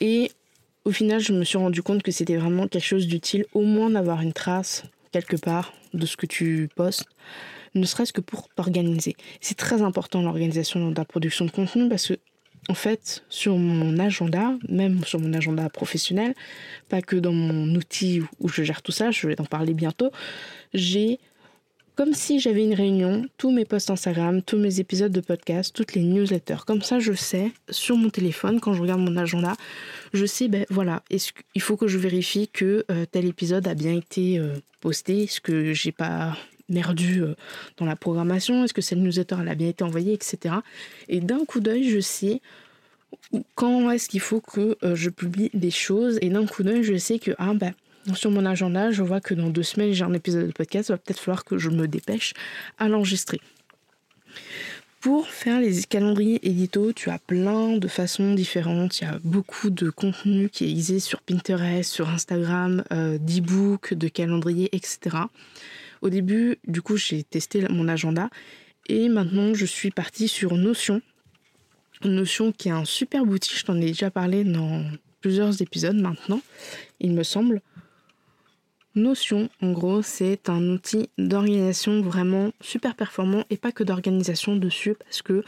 Et 0.00 0.30
au 0.86 0.92
final 0.92 1.20
je 1.20 1.32
me 1.32 1.44
suis 1.44 1.58
rendu 1.58 1.82
compte 1.82 2.02
que 2.02 2.10
c'était 2.10 2.36
vraiment 2.36 2.66
quelque 2.68 2.86
chose 2.86 3.06
d'utile 3.06 3.44
au 3.52 3.62
moins 3.62 3.90
d'avoir 3.90 4.22
une 4.22 4.32
trace 4.32 4.84
quelque 5.12 5.36
part 5.36 5.74
de 5.92 6.06
ce 6.06 6.16
que 6.16 6.26
tu 6.26 6.68
postes 6.74 7.04
ne 7.74 7.86
serait-ce 7.86 8.12
que 8.12 8.20
pour 8.20 8.48
t'organiser. 8.48 9.14
C'est 9.40 9.56
très 9.56 9.82
important 9.82 10.22
l'organisation 10.22 10.80
dans 10.80 10.92
ta 10.92 11.04
production 11.04 11.44
de 11.44 11.50
contenu 11.50 11.88
parce 11.88 12.08
que 12.08 12.18
en 12.68 12.74
fait, 12.74 13.24
sur 13.28 13.56
mon 13.56 13.98
agenda, 13.98 14.54
même 14.68 15.04
sur 15.04 15.18
mon 15.18 15.32
agenda 15.32 15.68
professionnel, 15.68 16.34
pas 16.88 17.02
que 17.02 17.16
dans 17.16 17.32
mon 17.32 17.74
outil 17.74 18.22
où 18.38 18.48
je 18.48 18.62
gère 18.62 18.82
tout 18.82 18.92
ça, 18.92 19.10
je 19.10 19.26
vais 19.26 19.40
en 19.40 19.44
parler 19.44 19.74
bientôt, 19.74 20.10
j'ai 20.74 21.18
comme 22.00 22.14
si 22.14 22.40
j'avais 22.40 22.64
une 22.64 22.72
réunion, 22.72 23.26
tous 23.36 23.50
mes 23.50 23.66
posts 23.66 23.90
Instagram, 23.90 24.40
tous 24.40 24.56
mes 24.56 24.80
épisodes 24.80 25.12
de 25.12 25.20
podcast, 25.20 25.74
toutes 25.76 25.94
les 25.94 26.02
newsletters. 26.02 26.64
Comme 26.66 26.80
ça, 26.80 26.98
je 26.98 27.12
sais 27.12 27.52
sur 27.68 27.96
mon 27.96 28.08
téléphone, 28.08 28.58
quand 28.58 28.72
je 28.72 28.80
regarde 28.80 29.00
mon 29.00 29.18
agenda, 29.18 29.52
je 30.14 30.24
sais, 30.24 30.48
ben 30.48 30.64
voilà, 30.70 31.02
est-ce 31.10 31.32
il 31.54 31.60
faut 31.60 31.76
que 31.76 31.88
je 31.88 31.98
vérifie 31.98 32.48
que 32.48 32.86
euh, 32.90 33.04
tel 33.10 33.26
épisode 33.26 33.68
a 33.68 33.74
bien 33.74 33.94
été 33.94 34.38
euh, 34.38 34.54
posté, 34.80 35.24
est-ce 35.24 35.42
que 35.42 35.74
j'ai 35.74 35.92
pas 35.92 36.38
merdu 36.70 37.22
euh, 37.22 37.34
dans 37.76 37.84
la 37.84 37.96
programmation 37.96 38.64
Est-ce 38.64 38.74
que 38.74 38.82
cette 38.82 38.98
newsletter 38.98 39.36
elle 39.40 39.48
a 39.48 39.54
bien 39.54 39.68
été 39.68 39.84
envoyée, 39.84 40.14
etc. 40.14 40.56
Et 41.08 41.20
d'un 41.20 41.44
coup 41.44 41.60
d'œil, 41.60 41.88
je 41.88 42.00
sais 42.00 42.40
quand 43.54 43.90
est-ce 43.90 44.08
qu'il 44.08 44.20
faut 44.20 44.40
que 44.40 44.76
euh, 44.82 44.94
je 44.94 45.10
publie 45.10 45.50
des 45.54 45.70
choses. 45.70 46.18
Et 46.20 46.30
d'un 46.30 46.46
coup 46.46 46.62
d'œil, 46.62 46.82
je 46.82 46.96
sais 46.96 47.18
que 47.18 47.32
ah, 47.38 47.52
bah, 47.54 47.70
sur 48.14 48.30
mon 48.30 48.46
agenda, 48.46 48.90
je 48.90 49.02
vois 49.02 49.20
que 49.20 49.34
dans 49.34 49.50
deux 49.50 49.62
semaines, 49.62 49.92
j'ai 49.92 50.04
un 50.04 50.12
épisode 50.12 50.46
de 50.46 50.52
podcast. 50.52 50.88
Il 50.88 50.92
va 50.92 50.98
peut-être 50.98 51.20
falloir 51.20 51.44
que 51.44 51.58
je 51.58 51.70
me 51.70 51.86
dépêche 51.86 52.34
à 52.78 52.88
l'enregistrer. 52.88 53.40
Pour 55.00 55.28
faire 55.28 55.60
les 55.60 55.82
calendriers 55.84 56.46
édito, 56.46 56.92
tu 56.92 57.08
as 57.08 57.18
plein 57.18 57.78
de 57.78 57.88
façons 57.88 58.34
différentes. 58.34 59.00
Il 59.00 59.04
y 59.04 59.06
a 59.06 59.18
beaucoup 59.24 59.70
de 59.70 59.88
contenu 59.88 60.50
qui 60.50 60.64
est 60.64 60.70
existé 60.70 61.00
sur 61.00 61.22
Pinterest, 61.22 61.90
sur 61.90 62.10
Instagram, 62.10 62.84
euh, 62.92 63.16
d'e-books, 63.18 63.94
de 63.94 64.08
calendriers, 64.08 64.68
etc. 64.72 65.16
Au 66.00 66.08
début, 66.08 66.58
du 66.66 66.82
coup, 66.82 66.96
j'ai 66.96 67.22
testé 67.22 67.66
mon 67.68 67.88
agenda 67.88 68.30
et 68.88 69.08
maintenant 69.08 69.54
je 69.54 69.66
suis 69.66 69.90
partie 69.90 70.28
sur 70.28 70.56
Notion. 70.56 71.02
Notion 72.04 72.52
qui 72.52 72.68
est 72.68 72.72
un 72.72 72.86
super 72.86 73.22
outil, 73.22 73.54
je 73.54 73.64
t'en 73.64 73.76
ai 73.76 73.86
déjà 73.86 74.10
parlé 74.10 74.44
dans 74.44 74.84
plusieurs 75.20 75.60
épisodes 75.60 75.96
maintenant, 75.96 76.40
il 76.98 77.12
me 77.12 77.22
semble. 77.22 77.60
Notion, 78.96 79.48
en 79.62 79.70
gros, 79.70 80.02
c'est 80.02 80.48
un 80.48 80.62
outil 80.70 81.10
d'organisation 81.16 82.00
vraiment 82.00 82.50
super 82.60 82.96
performant 82.96 83.44
et 83.48 83.56
pas 83.56 83.70
que 83.70 83.84
d'organisation 83.84 84.56
dessus 84.56 84.94
parce 84.94 85.22
que 85.22 85.44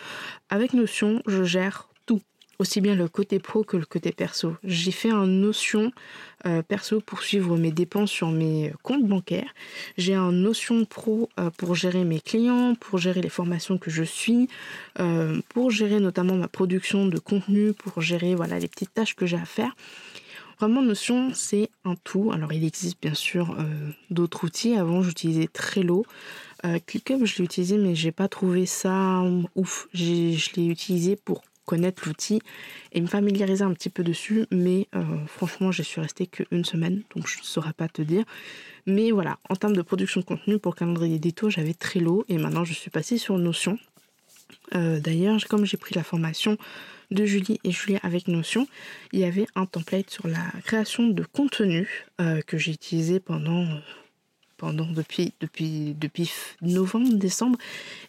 avec 0.48 0.74
Notion, 0.74 1.22
je 1.26 1.42
gère 1.42 1.88
aussi 2.62 2.80
bien 2.80 2.94
le 2.94 3.08
côté 3.08 3.40
pro 3.40 3.64
que 3.64 3.76
le 3.76 3.84
côté 3.84 4.12
perso. 4.12 4.56
J'ai 4.62 4.92
fait 4.92 5.10
un 5.10 5.26
Notion 5.26 5.90
euh, 6.46 6.62
perso 6.62 7.00
pour 7.00 7.22
suivre 7.22 7.56
mes 7.56 7.72
dépenses 7.72 8.10
sur 8.12 8.30
mes 8.30 8.72
comptes 8.84 9.04
bancaires. 9.04 9.52
J'ai 9.98 10.14
un 10.14 10.30
Notion 10.30 10.84
pro 10.84 11.28
euh, 11.40 11.50
pour 11.50 11.74
gérer 11.74 12.04
mes 12.04 12.20
clients, 12.20 12.76
pour 12.76 12.98
gérer 12.98 13.20
les 13.20 13.28
formations 13.28 13.78
que 13.78 13.90
je 13.90 14.04
suis, 14.04 14.48
euh, 15.00 15.40
pour 15.48 15.72
gérer 15.72 15.98
notamment 15.98 16.36
ma 16.36 16.46
production 16.46 17.06
de 17.06 17.18
contenu, 17.18 17.72
pour 17.72 18.00
gérer 18.00 18.36
voilà 18.36 18.60
les 18.60 18.68
petites 18.68 18.94
tâches 18.94 19.16
que 19.16 19.26
j'ai 19.26 19.38
à 19.38 19.44
faire. 19.44 19.74
Vraiment, 20.60 20.82
Notion, 20.82 21.32
c'est 21.34 21.68
un 21.84 21.96
tout. 22.04 22.30
Alors, 22.32 22.52
il 22.52 22.64
existe 22.64 23.02
bien 23.02 23.14
sûr 23.14 23.56
d'autres 24.10 24.44
outils. 24.44 24.76
Avant, 24.76 25.02
j'utilisais 25.02 25.48
Trello. 25.52 26.06
ClickUp, 26.86 27.24
je 27.24 27.38
l'ai 27.38 27.44
utilisé, 27.44 27.78
mais 27.78 27.96
j'ai 27.96 28.12
pas 28.12 28.28
trouvé 28.28 28.64
ça 28.64 29.24
ouf. 29.56 29.88
Je 29.92 30.54
l'ai 30.54 30.66
utilisé 30.66 31.16
pour 31.16 31.42
connaître 31.64 32.06
l'outil 32.06 32.40
et 32.92 33.00
me 33.00 33.06
familiariser 33.06 33.64
un 33.64 33.72
petit 33.72 33.90
peu 33.90 34.02
dessus. 34.02 34.46
Mais 34.50 34.88
euh, 34.94 35.02
franchement, 35.26 35.72
je 35.72 35.82
suis 35.82 36.00
restée 36.00 36.26
qu'une 36.26 36.64
semaine, 36.64 37.02
donc 37.14 37.26
je 37.28 37.38
ne 37.38 37.44
saurais 37.44 37.72
pas 37.72 37.88
te 37.88 38.02
dire. 38.02 38.24
Mais 38.86 39.10
voilà, 39.10 39.38
en 39.48 39.56
termes 39.56 39.76
de 39.76 39.82
production 39.82 40.20
de 40.20 40.26
contenu 40.26 40.58
pour 40.58 40.72
le 40.72 40.78
calendrier 40.78 41.18
d'édito, 41.18 41.50
j'avais 41.50 41.74
Trello 41.74 42.24
et 42.28 42.38
maintenant 42.38 42.64
je 42.64 42.72
suis 42.72 42.90
passée 42.90 43.18
sur 43.18 43.38
Notion. 43.38 43.78
Euh, 44.74 45.00
d'ailleurs, 45.00 45.38
comme 45.48 45.64
j'ai 45.64 45.76
pris 45.76 45.94
la 45.94 46.02
formation 46.02 46.56
de 47.10 47.24
Julie 47.24 47.60
et 47.62 47.70
Julie 47.70 47.98
avec 48.02 48.28
Notion, 48.28 48.66
il 49.12 49.20
y 49.20 49.24
avait 49.24 49.46
un 49.54 49.66
template 49.66 50.10
sur 50.10 50.26
la 50.26 50.50
création 50.64 51.08
de 51.08 51.24
contenu 51.24 52.06
euh, 52.20 52.40
que 52.40 52.58
j'ai 52.58 52.72
utilisé 52.72 53.20
pendant 53.20 53.66
depuis, 54.70 55.32
depuis, 55.40 55.94
depuis 55.98 56.30
novembre, 56.60 57.14
décembre. 57.14 57.58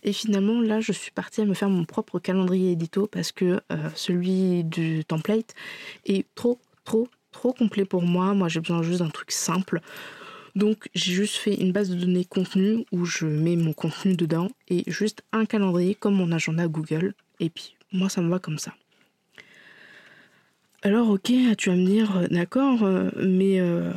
Et 0.04 0.14
finalement, 0.14 0.62
là, 0.62 0.80
je 0.80 0.92
suis 0.92 1.12
partie 1.12 1.42
à 1.42 1.46
me 1.46 1.54
faire 1.54 1.70
mon 1.70 1.86
propre 1.86 2.20
calendrier 2.20 2.72
édito 2.72 3.08
parce 3.08 3.32
que 3.32 3.62
euh, 3.72 3.90
celui 3.96 4.64
du 4.64 5.04
template 5.06 5.56
est 6.06 6.28
trop, 6.36 6.60
trop, 6.84 7.08
trop 7.32 7.54
complet 7.54 7.86
pour 7.86 8.04
moi. 8.04 8.34
Moi, 8.34 8.50
j'ai 8.50 8.60
besoin 8.60 8.84
juste 8.84 9.00
d'un 9.00 9.10
truc 9.10 9.32
simple. 9.32 9.82
Donc 10.56 10.88
j'ai 10.94 11.14
juste 11.14 11.38
fait 11.38 11.56
une 11.56 11.72
base 11.72 11.90
de 11.90 11.96
données 11.96 12.26
contenu 12.26 12.86
où 12.92 13.06
je 13.06 13.26
mets 13.26 13.56
mon 13.56 13.74
contenu 13.74 14.16
dedans 14.16 14.50
et 14.70 14.84
juste 14.86 15.24
un 15.32 15.46
calendrier 15.46 15.96
comme 15.96 16.14
mon 16.14 16.32
agenda 16.32 16.68
Google. 16.68 17.16
Et 17.40 17.50
puis 17.50 17.76
moi 17.92 18.08
ça 18.08 18.22
me 18.22 18.30
va 18.30 18.38
comme 18.38 18.60
ça. 18.60 18.74
Alors 20.84 21.10
ok, 21.10 21.32
tu 21.58 21.70
vas 21.70 21.76
me 21.76 21.86
dire, 21.86 22.28
d'accord, 22.30 22.84
euh, 22.84 23.10
mais 23.16 23.60
euh, 23.60 23.94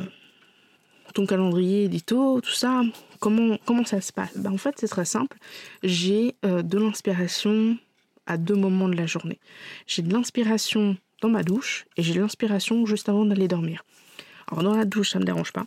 ton 1.13 1.25
calendrier 1.25 1.85
édito, 1.85 2.41
tout 2.41 2.51
ça, 2.51 2.81
comment, 3.19 3.57
comment 3.65 3.85
ça 3.85 4.01
se 4.01 4.11
passe? 4.11 4.37
Ben, 4.37 4.51
En 4.51 4.57
fait 4.57 4.75
c'est 4.77 4.87
très 4.87 5.05
simple. 5.05 5.37
J'ai 5.83 6.35
de 6.43 6.77
l'inspiration 6.77 7.77
à 8.25 8.37
deux 8.37 8.55
moments 8.55 8.89
de 8.89 8.95
la 8.95 9.05
journée. 9.05 9.39
J'ai 9.87 10.01
de 10.01 10.13
l'inspiration 10.13 10.97
dans 11.21 11.29
ma 11.29 11.43
douche 11.43 11.85
et 11.95 12.03
j'ai 12.03 12.13
de 12.13 12.19
l'inspiration 12.21 12.85
juste 12.85 13.09
avant 13.09 13.25
d'aller 13.25 13.47
dormir. 13.47 13.83
Alors 14.51 14.63
dans 14.63 14.75
la 14.75 14.85
douche 14.85 15.11
ça 15.11 15.19
me 15.19 15.25
dérange 15.25 15.53
pas. 15.53 15.65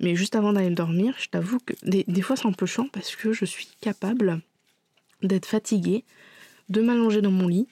Mais 0.00 0.14
juste 0.14 0.36
avant 0.36 0.52
d'aller 0.52 0.70
dormir, 0.70 1.14
je 1.18 1.28
t'avoue 1.28 1.58
que 1.58 1.74
des, 1.82 2.04
des 2.06 2.22
fois 2.22 2.36
c'est 2.36 2.46
un 2.46 2.52
peu 2.52 2.66
chiant 2.66 2.88
parce 2.92 3.14
que 3.16 3.32
je 3.32 3.44
suis 3.44 3.68
capable 3.80 4.40
d'être 5.22 5.46
fatiguée, 5.46 6.04
de 6.68 6.80
m'allonger 6.80 7.20
dans 7.20 7.30
mon 7.30 7.48
lit 7.48 7.68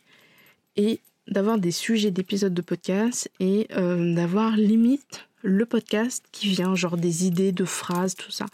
et 0.77 1.01
d'avoir 1.29 1.59
des 1.59 1.71
sujets 1.71 2.11
d'épisodes 2.11 2.55
de 2.55 2.63
podcast 2.63 3.31
et 3.41 3.67
euh, 3.77 4.15
d'avoir 4.15 4.57
limite 4.57 5.27
le 5.47 5.65
podcast 5.65 6.25
qui 6.33 6.49
vient, 6.49 6.75
genre 6.75 6.97
des 6.97 7.25
idées 7.25 7.53
de 7.53 7.65
phrases, 7.65 8.17
tout 8.17 8.33
ça. 8.33 8.47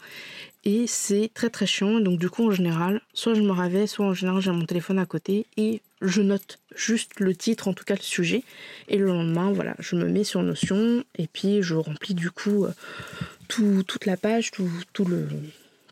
Et 0.63 0.85
c'est 0.87 1.29
très 1.33 1.49
très 1.49 1.65
chiant. 1.65 1.99
Donc 1.99 2.19
du 2.19 2.29
coup 2.29 2.47
en 2.47 2.51
général, 2.51 3.01
soit 3.13 3.33
je 3.33 3.41
me 3.41 3.51
réveille, 3.51 3.87
soit 3.87 4.05
en 4.05 4.13
général 4.13 4.41
j'ai 4.41 4.51
mon 4.51 4.65
téléphone 4.65 4.99
à 4.99 5.05
côté 5.05 5.45
et 5.57 5.81
je 6.01 6.21
note 6.21 6.59
juste 6.75 7.19
le 7.19 7.35
titre, 7.35 7.67
en 7.67 7.73
tout 7.73 7.83
cas 7.83 7.95
le 7.95 8.01
sujet. 8.01 8.43
Et 8.87 8.97
le 8.97 9.07
lendemain, 9.07 9.51
voilà, 9.51 9.75
je 9.79 9.95
me 9.95 10.07
mets 10.07 10.23
sur 10.23 10.41
Notion 10.43 11.03
et 11.17 11.27
puis 11.27 11.63
je 11.63 11.75
remplis 11.75 12.13
du 12.13 12.29
coup 12.29 12.65
euh, 12.65 12.71
tout, 13.47 13.83
toute 13.85 14.05
la 14.05 14.15
page, 14.15 14.51
tout, 14.51 14.69
tout, 14.93 15.05
le, 15.05 15.27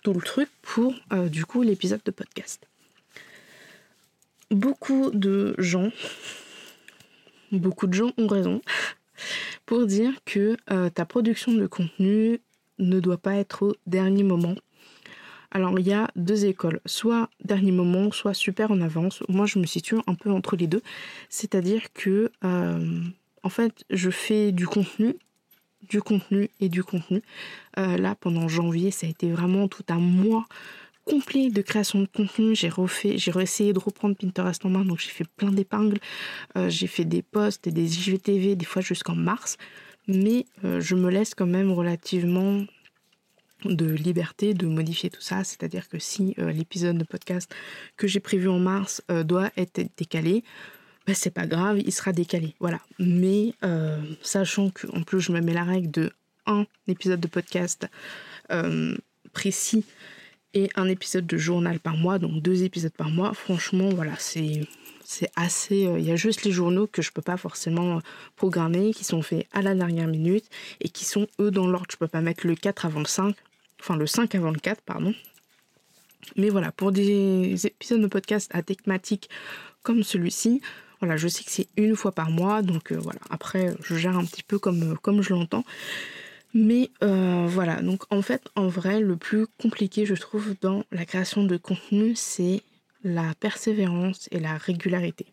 tout 0.03 0.13
le 0.13 0.21
truc 0.21 0.49
pour 0.61 0.93
euh, 1.11 1.27
du 1.27 1.45
coup 1.45 1.63
l'épisode 1.63 2.01
de 2.05 2.11
podcast. 2.11 2.61
Beaucoup 4.51 5.09
de 5.11 5.55
gens 5.57 5.91
beaucoup 7.51 7.87
de 7.87 7.93
gens 7.93 8.11
ont 8.17 8.27
raison 8.27 8.61
pour 9.71 9.85
dire 9.85 10.11
que 10.25 10.57
euh, 10.69 10.89
ta 10.89 11.05
production 11.05 11.53
de 11.53 11.65
contenu 11.65 12.41
ne 12.77 12.99
doit 12.99 13.17
pas 13.17 13.35
être 13.35 13.67
au 13.67 13.73
dernier 13.87 14.21
moment. 14.21 14.55
Alors 15.49 15.79
il 15.79 15.87
y 15.87 15.93
a 15.93 16.09
deux 16.17 16.43
écoles, 16.43 16.81
soit 16.85 17.29
dernier 17.45 17.71
moment, 17.71 18.11
soit 18.11 18.33
super 18.33 18.71
en 18.71 18.81
avance. 18.81 19.23
Moi 19.29 19.45
je 19.45 19.59
me 19.59 19.65
situe 19.65 19.95
un 20.07 20.15
peu 20.15 20.29
entre 20.29 20.57
les 20.57 20.67
deux. 20.67 20.81
C'est-à-dire 21.29 21.93
que 21.93 22.33
euh, 22.43 22.99
en 23.43 23.49
fait 23.49 23.85
je 23.89 24.09
fais 24.09 24.51
du 24.51 24.67
contenu, 24.67 25.15
du 25.87 26.01
contenu 26.01 26.49
et 26.59 26.67
du 26.67 26.83
contenu. 26.83 27.21
Euh, 27.79 27.95
là 27.95 28.15
pendant 28.15 28.49
janvier 28.49 28.91
ça 28.91 29.07
a 29.07 29.09
été 29.09 29.31
vraiment 29.31 29.69
tout 29.69 29.85
un 29.87 29.99
mois 29.99 30.47
complet 31.05 31.49
de 31.49 31.61
création 31.61 32.01
de 32.01 32.07
contenu. 32.07 32.55
J'ai 32.55 32.69
refait, 32.69 33.17
j'ai 33.17 33.31
essayé 33.39 33.73
de 33.73 33.79
reprendre 33.79 34.15
Pinterest 34.15 34.65
en 34.65 34.69
main, 34.69 34.85
donc 34.85 34.99
j'ai 34.99 35.09
fait 35.09 35.27
plein 35.37 35.51
d'épingles. 35.51 35.99
Euh, 36.57 36.69
j'ai 36.69 36.87
fait 36.87 37.05
des 37.05 37.21
posts 37.21 37.67
et 37.67 37.71
des 37.71 37.97
IGTV, 37.99 38.55
des 38.55 38.65
fois 38.65 38.81
jusqu'en 38.81 39.15
mars. 39.15 39.57
Mais 40.07 40.45
euh, 40.63 40.79
je 40.79 40.95
me 40.95 41.09
laisse 41.09 41.35
quand 41.35 41.45
même 41.45 41.71
relativement 41.71 42.65
de 43.65 43.85
liberté 43.85 44.55
de 44.55 44.65
modifier 44.65 45.09
tout 45.09 45.21
ça. 45.21 45.43
C'est-à-dire 45.43 45.87
que 45.87 45.99
si 45.99 46.33
euh, 46.39 46.51
l'épisode 46.51 46.97
de 46.97 47.03
podcast 47.03 47.53
que 47.95 48.07
j'ai 48.07 48.19
prévu 48.19 48.49
en 48.49 48.59
mars 48.59 49.03
doit 49.25 49.51
être 49.57 49.81
décalé, 49.97 50.43
ben 51.05 51.15
c'est 51.15 51.31
pas 51.31 51.47
grave, 51.47 51.79
il 51.79 51.91
sera 51.91 52.11
décalé. 52.11 52.55
Voilà. 52.59 52.79
Mais 52.99 53.53
sachant 54.21 54.71
qu'en 54.71 55.03
plus 55.03 55.19
je 55.19 55.31
me 55.31 55.41
mets 55.41 55.53
la 55.53 55.63
règle 55.63 55.91
de 55.91 56.11
un 56.47 56.65
épisode 56.87 57.19
de 57.19 57.27
podcast 57.27 57.87
précis 59.31 59.85
et 60.53 60.69
un 60.75 60.87
épisode 60.87 61.25
de 61.25 61.37
journal 61.37 61.79
par 61.79 61.97
mois, 61.97 62.19
donc 62.19 62.41
deux 62.41 62.63
épisodes 62.63 62.91
par 62.91 63.09
mois. 63.09 63.33
Franchement, 63.33 63.89
voilà, 63.89 64.13
c'est 64.17 64.61
c'est 65.03 65.29
assez. 65.35 65.85
Euh, 65.87 65.99
il 65.99 66.05
y 66.05 66.11
a 66.11 66.15
juste 66.15 66.43
les 66.43 66.51
journaux 66.51 66.87
que 66.87 67.01
je 67.01 67.11
peux 67.11 67.21
pas 67.21 67.37
forcément 67.37 67.97
euh, 67.97 67.99
programmer, 68.35 68.93
qui 68.93 69.03
sont 69.03 69.21
faits 69.21 69.47
à 69.51 69.61
la 69.61 69.75
dernière 69.75 70.07
minute 70.07 70.45
et 70.79 70.89
qui 70.89 71.05
sont 71.05 71.27
eux 71.39 71.51
dans 71.51 71.67
l'ordre. 71.67 71.87
Je 71.91 71.97
peux 71.97 72.07
pas 72.07 72.21
mettre 72.21 72.47
le 72.47 72.55
4 72.55 72.85
avant 72.85 72.99
le 72.99 73.05
5, 73.05 73.35
enfin 73.79 73.97
le 73.97 74.07
5 74.07 74.33
avant 74.35 74.51
le 74.51 74.59
4, 74.59 74.81
pardon. 74.81 75.13
Mais 76.37 76.49
voilà, 76.49 76.71
pour 76.71 76.91
des 76.91 77.65
épisodes 77.65 78.01
de 78.01 78.07
podcast 78.07 78.49
à 78.53 78.61
thématique 78.61 79.29
comme 79.83 80.03
celui-ci, 80.03 80.61
voilà, 81.01 81.17
je 81.17 81.27
sais 81.27 81.43
que 81.43 81.51
c'est 81.51 81.67
une 81.77 81.95
fois 81.95 82.11
par 82.11 82.29
mois, 82.29 82.61
donc 82.61 82.91
euh, 82.91 82.97
voilà. 82.97 83.19
Après, 83.29 83.75
je 83.83 83.95
gère 83.95 84.17
un 84.17 84.23
petit 84.23 84.43
peu 84.43 84.59
comme, 84.59 84.97
comme 85.01 85.21
je 85.21 85.33
l'entends. 85.33 85.65
Mais 86.53 86.89
euh, 87.03 87.45
voilà, 87.47 87.81
donc 87.81 88.03
en 88.11 88.21
fait, 88.21 88.43
en 88.55 88.67
vrai, 88.67 88.99
le 88.99 89.15
plus 89.15 89.47
compliqué, 89.61 90.05
je 90.05 90.15
trouve, 90.15 90.55
dans 90.61 90.83
la 90.91 91.05
création 91.05 91.43
de 91.43 91.57
contenu, 91.57 92.13
c'est 92.15 92.61
la 93.03 93.33
persévérance 93.39 94.27
et 94.31 94.39
la 94.39 94.57
régularité. 94.57 95.27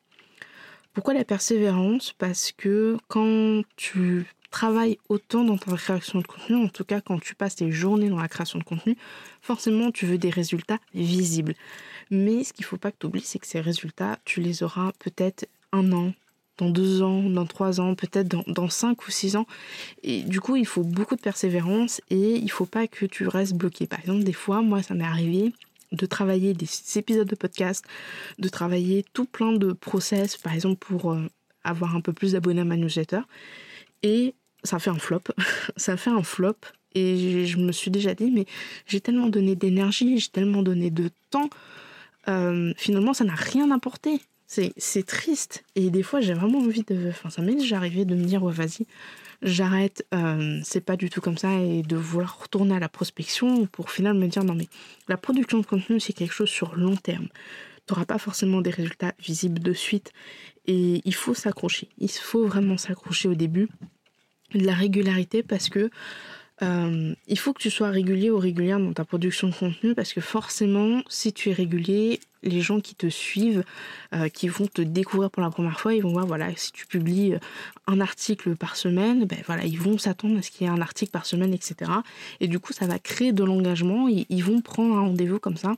Pourquoi 0.95 1.15
la 1.15 1.25
persévérance? 1.25 2.13
Parce 2.13 2.53
que 2.53 2.97
quand 3.09 3.63
tu 3.77 4.27
travailles 4.51 4.99
autant 5.09 5.45
dans 5.45 5.59
ta 5.59 5.77
création 5.77 6.21
de 6.21 6.27
contenu, 6.27 6.57
en 6.57 6.69
tout 6.69 6.85
cas 6.85 7.01
quand 7.01 7.21
tu 7.21 7.35
passes 7.35 7.57
tes 7.57 7.71
journées 7.71 8.09
dans 8.09 8.21
la 8.21 8.29
création 8.29 8.59
de 8.59 8.65
contenu, 8.65 8.97
forcément 9.43 9.91
tu 9.91 10.07
veux 10.07 10.19
des 10.19 10.31
résultats 10.31 10.79
visibles. 10.95 11.55
Mais 12.11 12.45
ce 12.45 12.53
qu'il 12.53 12.65
ne 12.65 12.69
faut 12.69 12.79
pas 12.79 12.91
que 12.91 12.97
tu 12.99 13.07
oublies, 13.07 13.21
c'est 13.21 13.39
que 13.39 13.47
ces 13.47 13.61
résultats, 13.61 14.19
tu 14.25 14.41
les 14.41 14.63
auras 14.63 14.93
peut-être 14.99 15.47
un 15.73 15.93
an, 15.93 16.15
dans 16.59 16.71
deux 16.71 17.03
ans, 17.03 17.23
dans 17.23 17.47
trois 17.47 17.81
ans, 17.81 17.95
peut-être 17.95 18.29
dans, 18.29 18.69
cinq 18.69 19.07
ou 19.07 19.11
six 19.11 19.37
ans. 19.37 19.47
Et 20.03 20.23
du 20.23 20.41
coup, 20.41 20.57
il 20.57 20.67
faut 20.67 20.83
beaucoup 20.83 21.17
de 21.17 21.21
persévérance 21.21 22.01
et 22.11 22.35
il 22.35 22.51
faut 22.51 22.67
pas 22.67 22.87
que 22.87 23.07
tu 23.07 23.27
restes 23.27 23.55
bloqué. 23.55 23.87
Par 23.87 24.01
exemple, 24.01 24.25
des 24.25 24.33
fois, 24.33 24.61
moi, 24.61 24.83
ça 24.83 24.95
m'est 24.95 25.05
arrivé 25.05 25.53
de 25.93 26.07
travailler 26.07 26.53
des 26.53 26.69
épisodes 26.97 27.29
de 27.29 27.35
podcast, 27.35 27.85
de 28.39 28.49
travailler 28.49 29.05
tout 29.13 29.25
plein 29.25 29.53
de 29.53 29.73
process, 29.73 30.37
par 30.37 30.53
exemple, 30.53 30.85
pour 30.85 31.13
euh, 31.13 31.27
avoir 31.65 31.97
un 31.97 32.01
peu 32.01 32.13
plus 32.13 32.33
d'abonnés 32.33 32.61
à 32.61 32.65
ma 32.65 32.77
newsletter. 32.77 33.21
Et 34.03 34.35
ça 34.65 34.79
fait 34.79 34.91
un 34.91 34.99
flop. 34.99 35.23
ça 35.77 35.97
fait 35.97 36.11
un 36.11 36.23
flop. 36.23 36.57
Et 36.95 37.47
je 37.47 37.59
me 37.59 37.71
suis 37.71 37.91
déjà 37.91 38.15
dit, 38.15 38.31
mais 38.31 38.47
j'ai 38.87 39.01
tellement 39.01 39.29
donné 39.29 39.55
d'énergie, 39.55 40.19
j'ai 40.19 40.31
tellement 40.31 40.63
donné 40.63 40.91
de 40.91 41.11
temps. 41.31 41.49
Euh, 42.29 42.73
finalement, 42.77 43.15
ça 43.15 43.25
n'a 43.25 43.35
rien 43.35 43.71
apporté. 43.71 44.21
C'est 44.49 45.07
triste. 45.07 45.63
Et 45.75 45.91
des 45.91 46.03
fois, 46.03 46.21
j'ai 46.21 46.33
vraiment 46.33 46.59
envie 46.59 46.83
de. 46.83 47.11
Enfin, 47.11 47.29
ça 47.29 47.43
m'est 47.43 47.55
déjà 47.55 47.77
arrivé 47.77 48.07
de 48.07 48.15
me 48.15 48.25
dire, 48.25 48.43
ouais, 48.43 48.53
vas-y, 48.53 48.87
j'arrête, 49.43 50.07
euh, 50.15 50.59
c'est 50.65 50.81
pas 50.81 50.97
du 50.97 51.11
tout 51.11 51.21
comme 51.21 51.37
ça, 51.37 51.61
et 51.61 51.83
de 51.83 51.97
vouloir 51.97 52.41
retourner 52.41 52.75
à 52.75 52.79
la 52.79 52.89
prospection 52.89 53.67
pour 53.67 53.91
finalement 53.91 54.21
me 54.21 54.27
dire, 54.29 54.45
non, 54.45 54.55
mais 54.55 54.69
la 55.07 55.19
production 55.19 55.59
de 55.59 55.67
contenu, 55.67 56.01
c'est 56.01 56.15
quelque 56.15 56.33
chose 56.33 56.49
sur 56.49 56.77
long 56.77 56.97
terme. 56.97 57.29
Tu 57.87 57.93
n'auras 57.93 58.07
pas 58.07 58.19
forcément 58.19 58.63
des 58.63 58.71
résultats 58.71 59.15
visibles 59.21 59.61
de 59.61 59.73
suite. 59.75 60.13
Et 60.67 61.03
il 61.05 61.15
faut 61.15 61.35
s'accrocher. 61.35 61.89
Il 61.99 62.11
faut 62.11 62.47
vraiment 62.47 62.77
s'accrocher 62.77 63.29
au 63.29 63.35
début. 63.35 63.69
De 64.55 64.65
la 64.65 64.73
régularité 64.73 65.43
parce 65.43 65.69
que 65.69 65.91
euh, 66.63 67.15
il 67.29 67.39
faut 67.39 67.53
que 67.53 67.61
tu 67.61 67.71
sois 67.71 67.91
régulier 67.91 68.31
ou 68.31 68.39
régulière 68.39 68.81
dans 68.81 68.93
ta 68.93 69.05
production 69.05 69.49
de 69.49 69.55
contenu 69.55 69.95
parce 69.95 70.13
que 70.13 70.21
forcément, 70.21 71.03
si 71.09 71.33
tu 71.33 71.51
es 71.51 71.53
régulier, 71.53 72.21
les 72.43 72.61
gens 72.61 72.81
qui 72.81 72.95
te 72.95 73.09
suivent, 73.09 73.65
euh, 74.15 74.29
qui 74.29 74.49
vont 74.49 74.67
te 74.67 74.83
découvrir 74.83 75.31
pour 75.31 75.43
la 75.43 75.51
première 75.51 75.81
fois, 75.81 75.95
ils 75.95 76.03
vont 76.03 76.13
voir, 76.13 76.27
voilà, 76.27 76.49
si 76.57 76.73
tu 76.73 76.87
publies 76.87 77.35
euh, 77.35 77.39
un 77.87 78.01
article 78.01 78.57
par 78.57 78.77
semaine, 78.77 79.25
ben 79.25 79.39
voilà, 79.47 79.65
ils 79.65 79.79
vont 79.79 79.99
s'attendre 79.99 80.39
à 80.39 80.43
ce 80.43 80.51
qu'il 80.51 80.67
y 80.67 80.71
ait 80.71 80.73
un 80.73 80.81
article 80.81 81.11
par 81.11 81.27
semaine, 81.27 81.53
etc. 81.53 81.91
Et 82.41 82.49
du 82.49 82.59
coup, 82.59 82.73
ça 82.73 82.87
va 82.87 82.99
créer 82.99 83.33
de 83.33 83.45
l'engagement. 83.45 84.09
Ils, 84.09 84.27
ils 84.29 84.45
vont 84.45 84.61
prendre 84.61 84.97
un 84.97 85.01
rendez-vous 85.01 85.39
comme 85.39 85.57
ça. 85.57 85.75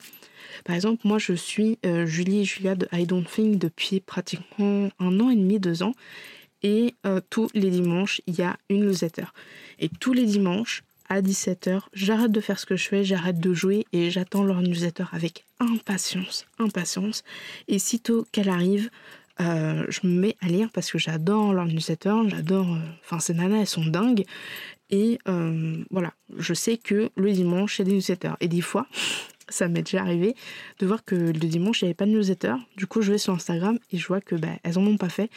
Par 0.65 0.75
exemple, 0.75 1.01
moi, 1.05 1.19
je 1.19 1.33
suis 1.33 1.79
Julie 2.05 2.41
et 2.41 2.45
Julia 2.45 2.75
de 2.75 2.89
I 2.93 3.07
Don't 3.07 3.25
Think 3.25 3.59
depuis 3.59 4.01
pratiquement 4.01 4.91
un 4.99 5.21
an 5.21 5.31
et 5.31 5.37
demi, 5.37 5.61
deux 5.61 5.83
ans. 5.83 5.95
Et 6.63 6.95
tous 7.31 7.49
les 7.55 7.71
dimanches, 7.71 8.21
il 8.27 8.39
y 8.39 8.43
a 8.43 8.57
une 8.69 8.87
newsletter. 8.87 9.25
Et 9.79 9.89
tous 9.89 10.13
les 10.13 10.27
dimanches, 10.27 10.83
à 11.11 11.21
17h, 11.21 11.83
j'arrête 11.93 12.31
de 12.31 12.41
faire 12.41 12.59
ce 12.59 12.65
que 12.65 12.77
je 12.77 12.89
fais, 12.89 13.05
j'arrête 13.05 13.41
de 13.41 13.53
jouer 13.53 13.85
et 13.93 14.11
j'attends 14.11 14.45
leur 14.45 14.63
newsletter 14.63 15.05
avec 15.13 15.45
impatience, 15.59 16.47
impatience. 16.59 17.25
Et 17.67 17.81
sitôt 17.81 18.27
qu'elle 18.31 18.49
arrive, 18.49 18.91
euh, 19.41 19.85
je 19.89 20.07
me 20.07 20.21
mets 20.21 20.37
à 20.41 20.47
lire 20.47 20.71
parce 20.73 20.91
que 20.91 20.99
j'adore 20.99 21.53
leur 21.53 21.67
newsletter, 21.67 22.15
j'adore... 22.29 22.75
Euh, 22.75 22.79
enfin, 23.05 23.19
ces 23.19 23.35
nanas, 23.35 23.59
elles 23.59 23.67
sont 23.67 23.85
dingues. 23.85 24.25
Et 24.91 25.19
euh, 25.29 25.83
voilà, 25.91 26.13
je 26.37 26.55
sais 26.55 26.77
que 26.77 27.11
le 27.17 27.33
dimanche, 27.33 27.81
a 27.81 27.85
des 27.85 27.93
newsletters. 27.93 28.35
Et 28.41 28.47
des 28.47 28.61
fois, 28.61 28.87
ça 29.51 29.69
m'est 29.69 29.83
déjà 29.83 30.01
arrivé 30.01 30.35
de 30.79 30.87
voir 30.87 31.05
que 31.05 31.15
le 31.15 31.33
dimanche, 31.33 31.83
il 31.83 31.85
n'y 31.85 31.89
avait 31.89 31.95
pas 31.95 32.07
de 32.07 32.13
newsletter. 32.13 32.55
Du 32.77 32.87
coup, 32.87 33.03
je 33.03 33.13
vais 33.13 33.19
sur 33.19 33.35
Instagram 33.35 33.79
et 33.93 33.99
je 33.99 34.07
vois 34.07 34.21
que 34.21 34.35
bah, 34.35 34.49
elles 34.63 34.79
en 34.79 34.87
ont 34.87 34.97
pas 34.97 35.09
fait. 35.09 35.31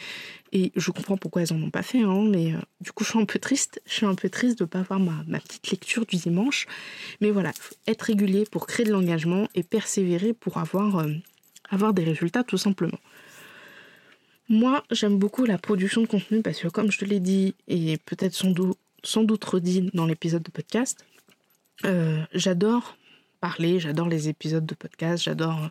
Et 0.52 0.72
je 0.76 0.90
comprends 0.90 1.16
pourquoi 1.16 1.42
elles 1.42 1.52
en 1.52 1.60
ont 1.60 1.70
pas 1.70 1.82
fait, 1.82 2.00
hein, 2.00 2.24
mais 2.28 2.54
euh, 2.54 2.58
du 2.80 2.92
coup, 2.92 3.04
je 3.04 3.10
suis 3.10 3.18
un 3.18 3.24
peu 3.24 3.38
triste. 3.38 3.82
Je 3.86 3.92
suis 3.92 4.06
un 4.06 4.14
peu 4.14 4.30
triste 4.30 4.58
de 4.58 4.64
ne 4.64 4.68
pas 4.68 4.80
avoir 4.80 5.00
ma, 5.00 5.40
petite 5.40 5.70
lecture 5.70 6.06
du 6.06 6.16
dimanche. 6.16 6.66
Mais 7.20 7.30
voilà, 7.30 7.52
être 7.86 8.02
régulier 8.02 8.44
pour 8.50 8.66
créer 8.66 8.86
de 8.86 8.92
l'engagement 8.92 9.48
et 9.54 9.62
persévérer 9.62 10.32
pour 10.32 10.58
avoir, 10.58 11.00
euh, 11.00 11.12
avoir 11.70 11.92
des 11.92 12.04
résultats 12.04 12.44
tout 12.44 12.58
simplement. 12.58 12.98
Moi, 14.48 14.84
j'aime 14.90 15.18
beaucoup 15.18 15.44
la 15.46 15.58
production 15.58 16.02
de 16.02 16.06
contenu 16.06 16.42
parce 16.42 16.60
que, 16.60 16.68
comme 16.68 16.92
je 16.92 16.98
te 16.98 17.04
l'ai 17.04 17.20
dit, 17.20 17.54
et 17.66 17.96
peut-être 18.04 18.34
sans 18.34 18.50
doute, 18.50 18.78
sans 19.02 19.24
doute 19.24 19.44
redit 19.44 19.90
dans 19.94 20.06
l'épisode 20.06 20.42
de 20.42 20.50
podcast, 20.50 21.04
j'adore 22.32 22.96
parler, 23.44 23.78
j'adore 23.78 24.08
les 24.08 24.30
épisodes 24.30 24.64
de 24.64 24.74
podcast, 24.74 25.22
j'adore, 25.22 25.68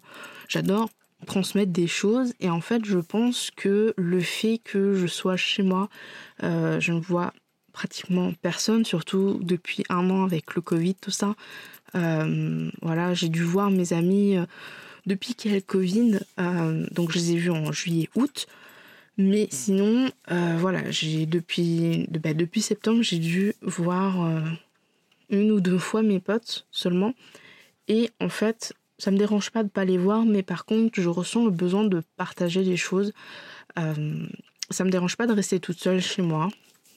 j'adore 0.48 0.92
transmettre 1.26 1.72
des 1.72 1.88
choses. 1.88 2.36
Et 2.40 2.52
en 2.52 2.62
fait, 2.62 2.86
je 2.86 3.00
pense 3.00 3.50
que 3.50 3.96
le 3.98 4.20
fait 4.20 4.60
que 4.64 4.94
je 4.94 5.08
sois 5.08 5.38
chez 5.38 5.64
moi, 5.64 5.90
je 6.42 6.92
ne 6.92 7.00
vois 7.00 7.34
pratiquement 7.72 8.32
personne, 8.44 8.86
surtout 8.86 9.40
depuis 9.42 9.84
un 9.90 10.08
an 10.12 10.24
avec 10.24 10.54
le 10.54 10.62
Covid, 10.62 10.94
tout 10.94 11.10
ça. 11.10 11.34
voilà, 11.94 13.16
j'ai 13.16 13.30
dû 13.30 13.42
voir 13.42 13.72
mes 13.72 13.92
amis 13.94 14.38
depuis 15.08 15.34
qu'il 15.34 15.50
y 15.50 15.56
a 15.56 15.58
le 15.58 15.64
Covid. 15.64 16.20
donc, 16.92 17.12
je 17.12 17.18
les 17.18 17.32
ai 17.32 17.38
vus 17.38 17.50
en 17.50 17.72
juillet, 17.72 18.08
août. 18.14 18.46
Mais 19.18 19.48
sinon, 19.50 20.12
voilà, 20.28 20.92
j'ai 20.92 21.26
depuis, 21.26 22.06
bah, 22.22 22.36
depuis 22.36 22.62
septembre, 22.62 23.02
j'ai 23.02 23.18
dû 23.18 23.56
voir 23.64 24.14
une 25.32 25.52
ou 25.52 25.60
deux 25.60 25.80
fois 25.80 26.04
mes 26.04 26.20
potes 26.20 26.68
seulement. 26.70 27.16
Et 27.88 28.10
en 28.20 28.30
fait, 28.30 28.74
ça 28.98 29.12
me 29.12 29.18
dérange 29.18 29.52
pas 29.52 29.64
de 29.64 29.70
pas 29.70 29.86
les 29.86 29.98
voir, 29.98 30.26
mais 30.26 30.44
par 30.44 30.66
contre, 30.66 31.02
je 31.02 31.10
ressens 31.10 31.46
le 31.46 31.52
besoin 31.52 31.84
de 31.84 32.02
partager 32.16 32.64
des 32.64 32.78
choses. 32.78 33.14
Euh, 33.78 34.26
ça 34.70 34.84
me 34.84 34.90
dérange 34.90 35.18
pas 35.18 35.28
de 35.28 35.34
rester 35.34 35.60
toute 35.60 35.80
seule 35.80 36.02
chez 36.02 36.22
moi. 36.22 36.50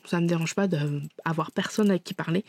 Ça 0.04 0.20
me 0.20 0.26
dérange 0.26 0.54
pas 0.54 0.68
d'avoir 0.68 1.50
personne 1.50 1.90
avec 1.90 2.04
qui 2.04 2.14
parler. 2.14 2.44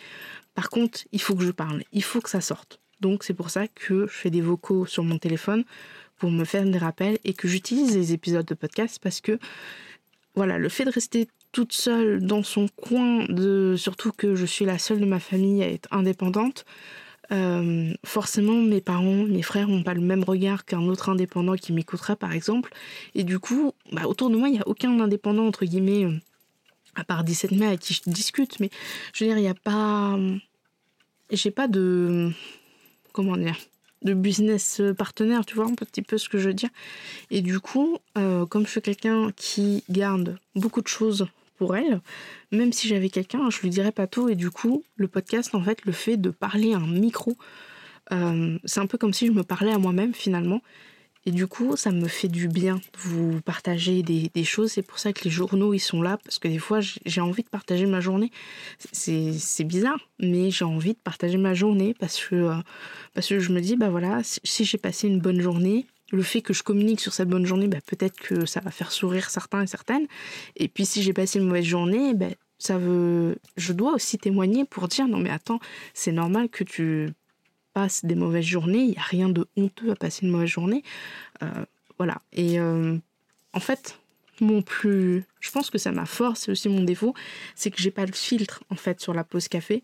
Par 0.53 0.69
contre, 0.69 0.99
il 1.11 1.21
faut 1.21 1.35
que 1.35 1.43
je 1.43 1.51
parle. 1.51 1.83
Il 1.91 2.03
faut 2.03 2.21
que 2.21 2.29
ça 2.29 2.41
sorte. 2.41 2.79
Donc, 3.01 3.23
c'est 3.23 3.33
pour 3.33 3.49
ça 3.49 3.67
que 3.67 4.07
je 4.07 4.11
fais 4.13 4.29
des 4.29 4.41
vocaux 4.41 4.85
sur 4.85 5.03
mon 5.03 5.17
téléphone 5.17 5.63
pour 6.17 6.31
me 6.31 6.45
faire 6.45 6.65
des 6.65 6.77
rappels 6.77 7.17
et 7.23 7.33
que 7.33 7.47
j'utilise 7.47 7.95
les 7.95 8.13
épisodes 8.13 8.45
de 8.45 8.55
podcast 8.55 8.99
parce 9.01 9.21
que, 9.21 9.39
voilà, 10.35 10.57
le 10.57 10.69
fait 10.69 10.85
de 10.85 10.91
rester 10.91 11.27
toute 11.51 11.73
seule 11.73 12.25
dans 12.25 12.43
son 12.43 12.67
coin, 12.75 13.25
de, 13.25 13.75
surtout 13.77 14.11
que 14.11 14.35
je 14.35 14.45
suis 14.45 14.65
la 14.65 14.77
seule 14.77 14.99
de 14.99 15.05
ma 15.05 15.19
famille 15.19 15.63
à 15.63 15.69
être 15.69 15.87
indépendante, 15.91 16.65
euh, 17.31 17.93
forcément, 18.05 18.53
mes 18.53 18.81
parents, 18.81 19.23
mes 19.23 19.41
frères 19.41 19.67
n'ont 19.67 19.83
pas 19.83 19.93
le 19.93 20.01
même 20.01 20.23
regard 20.23 20.65
qu'un 20.65 20.83
autre 20.83 21.09
indépendant 21.09 21.55
qui 21.55 21.73
m'écouterait, 21.73 22.15
par 22.15 22.31
exemple. 22.31 22.73
Et 23.15 23.23
du 23.23 23.39
coup, 23.39 23.73
bah, 23.91 24.03
autour 24.05 24.29
de 24.29 24.37
moi, 24.37 24.49
il 24.49 24.53
n'y 24.53 24.59
a 24.59 24.67
aucun 24.67 24.99
indépendant, 24.99 25.45
entre 25.45 25.65
guillemets, 25.65 26.05
euh, 26.05 26.13
à 26.95 27.03
part 27.03 27.23
17 27.23 27.51
mai 27.51 27.67
avec 27.67 27.79
qui 27.79 27.93
je 27.93 28.09
discute. 28.09 28.59
Mais 28.59 28.69
je 29.13 29.23
veux 29.23 29.29
dire, 29.29 29.37
il 29.37 29.43
n'y 29.43 29.49
a 29.49 29.53
pas. 29.53 30.17
J'ai 31.31 31.51
pas 31.51 31.67
de. 31.67 32.31
Comment 33.13 33.37
dire 33.37 33.57
de 34.03 34.13
business 34.13 34.81
partenaire, 34.97 35.45
tu 35.45 35.55
vois 35.55 35.65
un 35.65 35.73
petit 35.73 36.03
peu 36.03 36.17
ce 36.17 36.29
que 36.29 36.37
je 36.37 36.49
veux 36.49 36.53
dire. 36.53 36.69
Et 37.31 37.41
du 37.41 37.59
coup, 37.59 37.97
euh, 38.17 38.45
comme 38.45 38.65
je 38.65 38.71
suis 38.71 38.81
quelqu'un 38.81 39.31
qui 39.35 39.83
garde 39.89 40.37
beaucoup 40.55 40.81
de 40.81 40.87
choses 40.87 41.27
pour 41.57 41.75
elle. 41.75 42.01
Même 42.51 42.71
si 42.71 42.87
j'avais 42.87 43.09
quelqu'un, 43.09 43.49
je 43.49 43.59
lui 43.61 43.69
dirais 43.69 43.91
pas 43.91 44.07
tout. 44.07 44.29
Et 44.29 44.35
du 44.35 44.49
coup, 44.49 44.83
le 44.95 45.07
podcast, 45.07 45.53
en 45.55 45.61
fait, 45.61 45.85
le 45.85 45.91
fait 45.91 46.17
de 46.17 46.29
parler 46.29 46.73
à 46.73 46.77
un 46.77 46.87
micro, 46.87 47.35
euh, 48.11 48.57
c'est 48.65 48.79
un 48.79 48.87
peu 48.87 48.97
comme 48.97 49.13
si 49.13 49.27
je 49.27 49.31
me 49.31 49.43
parlais 49.43 49.73
à 49.73 49.77
moi-même 49.77 50.13
finalement. 50.13 50.61
Et 51.25 51.31
du 51.31 51.45
coup, 51.45 51.75
ça 51.75 51.91
me 51.91 52.07
fait 52.07 52.29
du 52.29 52.47
bien 52.47 52.79
vous 52.99 53.41
partager 53.41 54.01
des, 54.01 54.43
choses. 54.45 54.71
C'est 54.71 54.81
pour 54.81 54.97
ça 54.97 55.11
que 55.11 55.25
les 55.25 55.29
journaux, 55.29 55.73
ils 55.73 55.79
sont 55.79 56.01
là. 56.01 56.17
Parce 56.23 56.39
que 56.39 56.47
des 56.47 56.57
fois, 56.57 56.79
j'ai 56.81 57.19
envie 57.19 57.43
de 57.43 57.49
partager 57.49 57.85
ma 57.85 57.99
journée. 57.99 58.31
C'est 58.93 59.65
bizarre, 59.65 59.99
mais 60.19 60.51
j'ai 60.51 60.63
envie 60.63 60.93
de 60.93 60.99
partager 61.03 61.37
ma 61.37 61.53
journée 61.53 61.93
parce 61.99 62.17
que, 62.17 62.35
euh, 62.35 62.55
parce 63.13 63.27
que 63.27 63.39
je 63.39 63.51
me 63.51 63.59
dis, 63.59 63.75
bah 63.75 63.89
voilà, 63.89 64.21
si 64.23 64.63
j'ai 64.63 64.77
passé 64.77 65.09
une 65.09 65.19
bonne 65.19 65.41
journée, 65.41 65.85
le 66.11 66.21
fait 66.21 66.41
que 66.41 66.53
je 66.53 66.63
communique 66.63 67.01
sur 67.01 67.13
cette 67.13 67.27
bonne 67.27 67.45
journée, 67.45 67.67
bah, 67.67 67.79
peut-être 67.85 68.17
que 68.19 68.45
ça 68.45 68.59
va 68.61 68.71
faire 68.71 68.91
sourire 68.91 69.29
certains 69.29 69.63
et 69.63 69.67
certaines. 69.67 70.07
Et 70.55 70.67
puis 70.67 70.85
si 70.85 71.03
j'ai 71.03 71.13
passé 71.13 71.39
une 71.39 71.45
mauvaise 71.45 71.65
journée, 71.65 72.13
bah, 72.13 72.27
ça 72.59 72.77
veut, 72.77 73.37
je 73.55 73.73
dois 73.73 73.93
aussi 73.93 74.17
témoigner 74.17 74.65
pour 74.65 74.87
dire 74.87 75.07
non 75.07 75.19
mais 75.19 75.29
attends, 75.29 75.59
c'est 75.93 76.11
normal 76.11 76.49
que 76.49 76.63
tu 76.63 77.09
passes 77.73 78.05
des 78.05 78.15
mauvaises 78.15 78.45
journées. 78.45 78.79
Il 78.79 78.89
n'y 78.91 78.97
a 78.97 79.01
rien 79.01 79.29
de 79.29 79.47
honteux 79.57 79.91
à 79.91 79.95
passer 79.95 80.25
une 80.25 80.31
mauvaise 80.31 80.49
journée. 80.49 80.83
Euh, 81.43 81.65
voilà. 81.97 82.21
Et 82.31 82.59
euh, 82.59 82.97
en 83.53 83.59
fait, 83.59 83.99
mon 84.39 84.61
plus, 84.61 85.23
je 85.39 85.51
pense 85.51 85.69
que 85.69 85.77
ça 85.77 85.91
ma 85.91 86.05
force, 86.05 86.41
c'est 86.41 86.51
aussi 86.51 86.69
mon 86.69 86.83
défaut, 86.83 87.13
c'est 87.55 87.71
que 87.71 87.81
j'ai 87.81 87.91
pas 87.91 88.05
de 88.05 88.15
filtre 88.15 88.63
en 88.69 88.75
fait 88.75 89.01
sur 89.01 89.13
la 89.13 89.23
pause 89.23 89.47
café. 89.47 89.83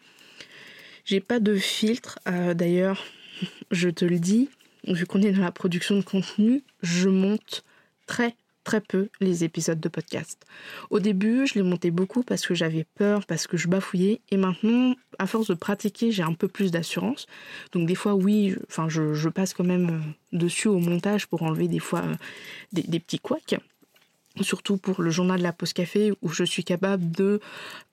J'ai 1.06 1.20
pas 1.20 1.40
de 1.40 1.56
filtre. 1.56 2.20
Euh, 2.28 2.54
d'ailleurs, 2.54 3.04
je 3.72 3.90
te 3.90 4.06
le 4.06 4.20
dis, 4.20 4.50
vu 4.88 5.06
qu'on 5.06 5.22
est 5.22 5.32
dans 5.32 5.42
la 5.42 5.52
production 5.52 5.96
de 5.96 6.04
contenu, 6.04 6.64
je 6.82 7.10
monte 7.10 7.64
très 8.06 8.36
très 8.64 8.82
peu 8.82 9.10
les 9.20 9.44
épisodes 9.44 9.80
de 9.80 9.90
podcast. 9.90 10.46
Au 10.90 11.00
début, 11.00 11.46
je 11.48 11.56
les 11.56 11.64
montais 11.64 11.92
beaucoup 11.92 12.24
parce 12.24 12.46
que 12.46 12.56
j'avais 12.56 12.86
peur, 12.96 13.26
parce 13.26 13.48
que 13.48 13.58
je 13.58 13.68
bafouillais, 13.68 14.22
et 14.32 14.38
maintenant, 14.38 14.96
à 15.20 15.28
force 15.28 15.48
de 15.48 15.54
pratiquer, 15.54 16.12
j'ai 16.12 16.24
un 16.24 16.34
peu 16.34 16.48
plus 16.48 16.72
d'assurance. 16.72 17.28
Donc 17.74 17.88
des 17.88 17.96
fois, 17.96 18.16
oui, 18.16 18.56
je, 18.88 19.30
passe 19.30 19.54
quand 19.54 19.64
même 19.64 19.90
euh, 19.90 20.38
dessus 20.38 20.68
au 20.68 20.80
montage 20.80 21.28
pour 21.28 21.44
enlever 21.44 21.68
des 21.68 21.80
fois 21.80 22.04
euh, 22.04 22.16
des, 22.72 23.00
petits 23.00 23.20
couacs. 23.20 23.56
Surtout 24.42 24.78
pour 24.78 25.02
le 25.02 25.12
journal 25.12 25.38
de 25.38 25.44
la 25.44 25.54
pause 25.54 25.74
café 25.74 26.12
où 26.24 26.30
je 26.30 26.44
suis 26.44 26.64
capable 26.64 27.12
de 27.12 27.40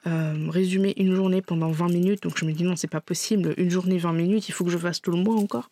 euh, 0.06 0.48
résumer 0.48 0.94
une 0.96 1.14
journée 1.14 1.42
pendant 1.42 1.70
20 1.70 1.88
minutes. 1.88 2.22
Donc 2.22 2.38
je 2.38 2.46
me 2.46 2.52
dis 2.52 2.64
non, 2.64 2.76
c'est 2.76 2.88
pas 2.88 3.00
possible. 3.00 3.54
Une 3.58 3.70
journée 3.70 3.98
20 3.98 4.12
minutes, 4.12 4.48
il 4.48 4.52
faut 4.52 4.64
que 4.64 4.70
je 4.70 4.78
fasse 4.78 5.02
tout 5.02 5.10
le 5.10 5.18
mois 5.18 5.36
encore 5.36 5.68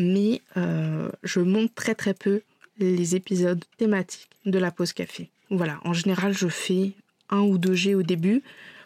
mais 0.00 0.40
euh, 0.56 1.10
je 1.22 1.40
monte 1.40 1.74
très 1.74 1.94
très 1.94 2.14
peu 2.14 2.40
les 2.78 3.14
épisodes 3.14 3.62
thématiques 3.76 4.30
de 4.46 4.58
la 4.58 4.70
pause 4.70 4.92
café. 4.92 5.28
Voilà, 5.50 5.80
en 5.84 5.92
général, 5.92 6.32
je 6.32 6.48
fais 6.48 6.92
un 7.28 7.40
ou 7.40 7.58
deux 7.58 7.74
G 7.74 7.94
au 7.94 8.02
début 8.02 8.42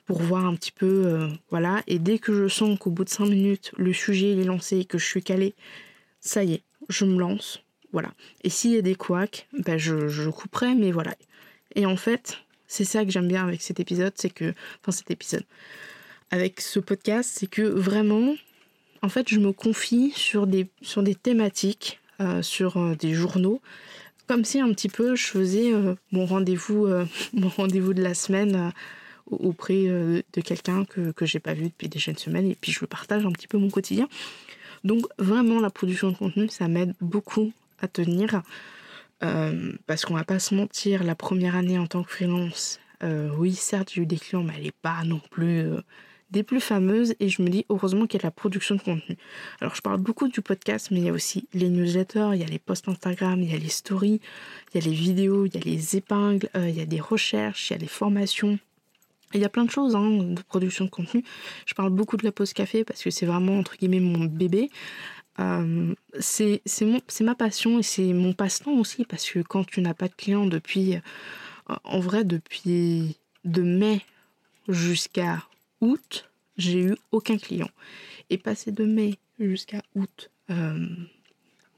pour 0.07 0.21
voir 0.21 0.45
un 0.45 0.55
petit 0.55 0.73
peu, 0.73 1.07
euh, 1.07 1.29
voilà, 1.51 1.83
et 1.87 1.99
dès 1.99 2.19
que 2.19 2.35
je 2.35 2.49
sens 2.49 2.79
qu'au 2.79 2.91
bout 2.91 3.05
de 3.05 3.09
cinq 3.09 3.27
minutes, 3.27 3.73
le 3.79 3.93
sujet 3.93 4.33
est 4.33 4.45
lancé 4.45 4.81
et 4.81 4.85
que 4.85 4.99
je 4.99 5.07
suis 5.07 5.23
calé, 5.23 5.55
ça 6.21 6.45
y 6.45 6.55
est, 6.55 6.63
je 6.89 7.05
me 7.05 7.19
lance, 7.19 7.63
voilà. 7.93 8.13
Et 8.43 8.51
s'il 8.51 8.73
y 8.73 8.77
a 8.77 8.83
des 8.83 8.97
couacs, 8.97 9.47
ben 9.53 9.79
je, 9.79 10.09
je 10.09 10.29
couperai, 10.29 10.75
mais 10.75 10.91
voilà. 10.91 11.15
Et 11.75 11.87
en 11.87 11.97
fait, 11.97 12.39
c'est 12.67 12.85
ça 12.85 13.05
que 13.05 13.11
j'aime 13.11 13.29
bien 13.29 13.47
avec 13.47 13.63
cet 13.63 13.81
épisode, 13.81 14.13
c'est 14.17 14.31
que, 14.31 14.53
enfin 14.81 14.93
cet 14.93 15.11
épisode, 15.11 15.45
avec 16.31 16.61
ce 16.61 16.81
podcast, 16.81 17.31
c'est 17.33 17.47
que 17.47 17.63
vraiment, 17.63 18.35
en 19.05 19.11
fait, 19.11 19.29
je 19.29 19.39
me 19.39 19.53
confie 19.53 20.13
sur 20.17 20.47
des, 20.47 20.67
sur 20.81 21.03
des 21.03 21.15
thématiques, 21.15 22.01
euh, 22.21 22.41
sur 22.41 22.79
euh, 22.79 22.95
des 22.95 23.13
journaux, 23.13 23.61
comme 24.27 24.47
si 24.47 24.61
un 24.61 24.73
petit 24.73 24.89
peu 24.89 25.15
je 25.15 25.27
faisais 25.27 25.75
euh, 25.75 25.95
mon 26.11 26.25
rendez-vous 26.25 26.87
de 27.95 28.03
la 28.03 28.15
semaine 28.15 28.73
auprès 29.31 29.85
de 29.85 30.41
quelqu'un 30.43 30.87
que, 30.87 31.13
que 31.13 31.27
j'ai 31.27 31.39
pas 31.39 31.53
vu 31.53 31.65
depuis 31.65 31.89
déjà 31.89 32.13
une 32.13 32.19
semaine 32.19 32.51
et 32.51 32.55
puis 32.59 32.73
je 32.73 32.85
partage 32.87 33.27
un 33.27 33.33
petit 33.33 33.47
peu 33.47 33.59
mon 33.59 33.69
quotidien. 33.69 34.09
Donc 34.85 35.05
vraiment 35.19 35.61
la 35.61 35.71
production 35.71 36.11
de 36.11 36.17
contenu, 36.17 36.49
ça 36.49 36.69
m'aide 36.69 36.95
beaucoup 37.01 37.53
à 37.81 37.89
tenir 37.89 38.43
parce 39.87 40.05
qu'on 40.05 40.13
va 40.13 40.25
pas 40.25 40.39
se 40.39 40.55
mentir, 40.55 41.05
la 41.05 41.15
première 41.15 41.57
année 41.57 41.79
en 41.79 41.87
tant 41.87 42.03
que 42.03 42.11
freelance, 42.11 42.81
oui 43.03 43.55
certes 43.55 43.93
j'ai 43.95 44.03
eu 44.03 44.07
des 44.07 44.19
clients 44.19 44.43
mais 44.43 44.53
elle 44.59 44.67
est 44.67 44.77
pas 44.83 45.03
non 45.05 45.23
plus 45.31 45.65
des 46.35 46.43
plus 46.43 46.61
fameuses 46.61 47.15
et 47.21 47.29
je 47.29 47.41
me 47.43 47.49
dis 47.49 47.65
heureusement 47.71 48.07
qu'il 48.07 48.21
y 48.21 48.25
a 48.25 48.27
la 48.27 48.33
production 48.33 48.75
de 48.75 48.81
contenu. 48.81 49.17
Alors 49.61 49.75
je 49.77 49.81
parle 49.81 50.01
beaucoup 50.01 50.27
du 50.29 50.43
podcast 50.43 50.91
mais 50.91 50.99
il 50.99 51.05
y 51.05 51.09
a 51.09 51.13
aussi 51.13 51.49
les 51.55 51.69
newsletters, 51.69 52.31
il 52.35 52.41
y 52.41 52.43
a 52.43 52.47
les 52.47 52.59
posts 52.59 52.89
Instagram, 52.89 53.41
il 53.41 53.51
y 53.51 53.55
a 53.55 53.59
les 53.59 53.69
stories, 53.69 54.21
il 54.75 54.81
y 54.81 54.85
a 54.85 54.91
les 54.91 54.95
vidéos, 54.95 55.47
il 55.47 55.55
y 55.55 55.57
a 55.57 55.61
les 55.61 55.97
épingles, 55.97 56.49
euh, 56.57 56.69
il 56.69 56.77
y 56.77 56.81
a 56.81 56.87
des 56.87 57.01
recherches, 57.01 57.71
il 57.71 57.75
y 57.75 57.77
a 57.77 57.79
les 57.79 57.87
formations. 57.87 58.59
Il 59.33 59.41
y 59.41 59.45
a 59.45 59.49
plein 59.49 59.65
de 59.65 59.71
choses 59.71 59.97
hein, 59.97 60.23
de 60.23 60.43
production 60.43 60.85
de 60.85 60.91
contenu. 60.91 61.25
Je 61.67 61.75
parle 61.75 61.91
beaucoup 61.91 62.17
de 62.17 62.25
la 62.25 62.33
pause 62.33 62.53
café 62.53 62.85
parce 62.85 63.03
que 63.03 63.11
c'est 63.11 63.27
vraiment 63.27 63.59
entre 63.59 63.77
guillemets 63.77 64.01
mon 64.01 64.25
bébé. 64.25 64.71
Euh, 65.41 65.95
c'est 66.19 66.61
ma 67.21 67.35
passion 67.35 67.79
et 67.79 67.83
c'est 67.83 68.13
mon 68.13 68.33
passe-temps 68.33 68.79
aussi 68.79 69.05
parce 69.05 69.29
que 69.31 69.41
quand 69.41 69.65
tu 69.65 69.81
n'as 69.81 69.95
pas 69.95 70.09
de 70.09 70.15
clients 70.15 70.47
depuis, 70.47 70.97
euh, 70.97 71.75
en 71.85 72.01
vrai, 72.01 72.25
depuis 72.25 73.17
de 73.45 73.63
mai 73.63 74.01
jusqu'à 74.69 75.43
août, 75.85 76.31
j'ai 76.57 76.83
eu 76.83 76.97
aucun 77.13 77.37
client. 77.37 77.71
Et 78.31 78.39
passé 78.39 78.73
de 78.73 78.85
mai 78.85 79.19
jusqu'à 79.39 79.83
août, 79.95 80.31
euh, 80.51 80.87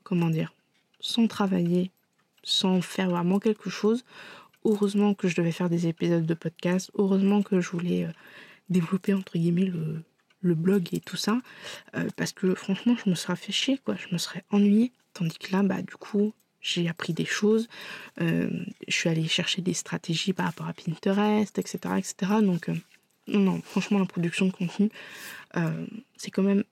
comment 0.03 0.31
dire, 0.31 0.53
sans 1.01 1.27
travailler, 1.27 1.91
sans 2.43 2.81
faire 2.81 3.11
vraiment 3.11 3.39
quelque 3.39 3.71
chose, 3.71 4.05
heureusement 4.65 5.15
que 5.15 5.29
je 5.29 5.37
devais 5.37 5.53
faire 5.53 5.71
des 5.71 5.87
épisodes 5.87 6.27
de 6.27 6.35
podcast, 6.35 6.91
heureusement 6.95 7.43
que 7.43 7.61
je 7.61 7.71
voulais 7.71 8.05
euh, 8.05 8.13
développer 8.69 9.15
entre 9.15 9.39
guillemets 9.39 9.73
le, 9.73 10.03
blog 10.55 10.91
et 10.93 11.01
tout 11.01 11.17
ça, 11.17 11.41
euh, 11.97 12.09
parce 12.17 12.31
que 12.33 12.55
franchement 12.55 12.95
je 13.05 13.11
me 13.11 13.17
serais 13.17 13.35
fait 13.35 13.51
chier, 13.51 13.79
quoi, 13.85 13.97
je 13.97 14.07
me 14.13 14.19
serais 14.19 14.45
ennuyée, 14.51 14.93
tandis 15.13 15.37
que 15.39 15.51
là, 15.51 15.65
bah 15.65 15.83
du 15.83 15.95
coup, 15.97 16.33
j'ai 16.61 16.89
appris 16.89 17.13
des 17.13 17.25
choses, 17.25 17.69
je 18.19 18.65
suis 18.89 19.09
allée 19.09 19.27
chercher 19.27 19.61
des 19.61 19.75
stratégies 19.75 20.33
par 20.33 20.47
rapport 20.47 20.69
à 20.69 20.73
Pinterest, 20.73 21.59
etc., 21.59 21.79
etc. 21.99 22.33
Donc 22.43 22.71
non, 23.29 23.61
franchement, 23.63 23.99
la 23.99 24.07
production 24.07 24.47
de 24.47 24.53
contenu, 24.53 24.91
euh, 25.57 25.87
c'est 26.17 26.31
quand 26.31 26.43
même 26.43 26.65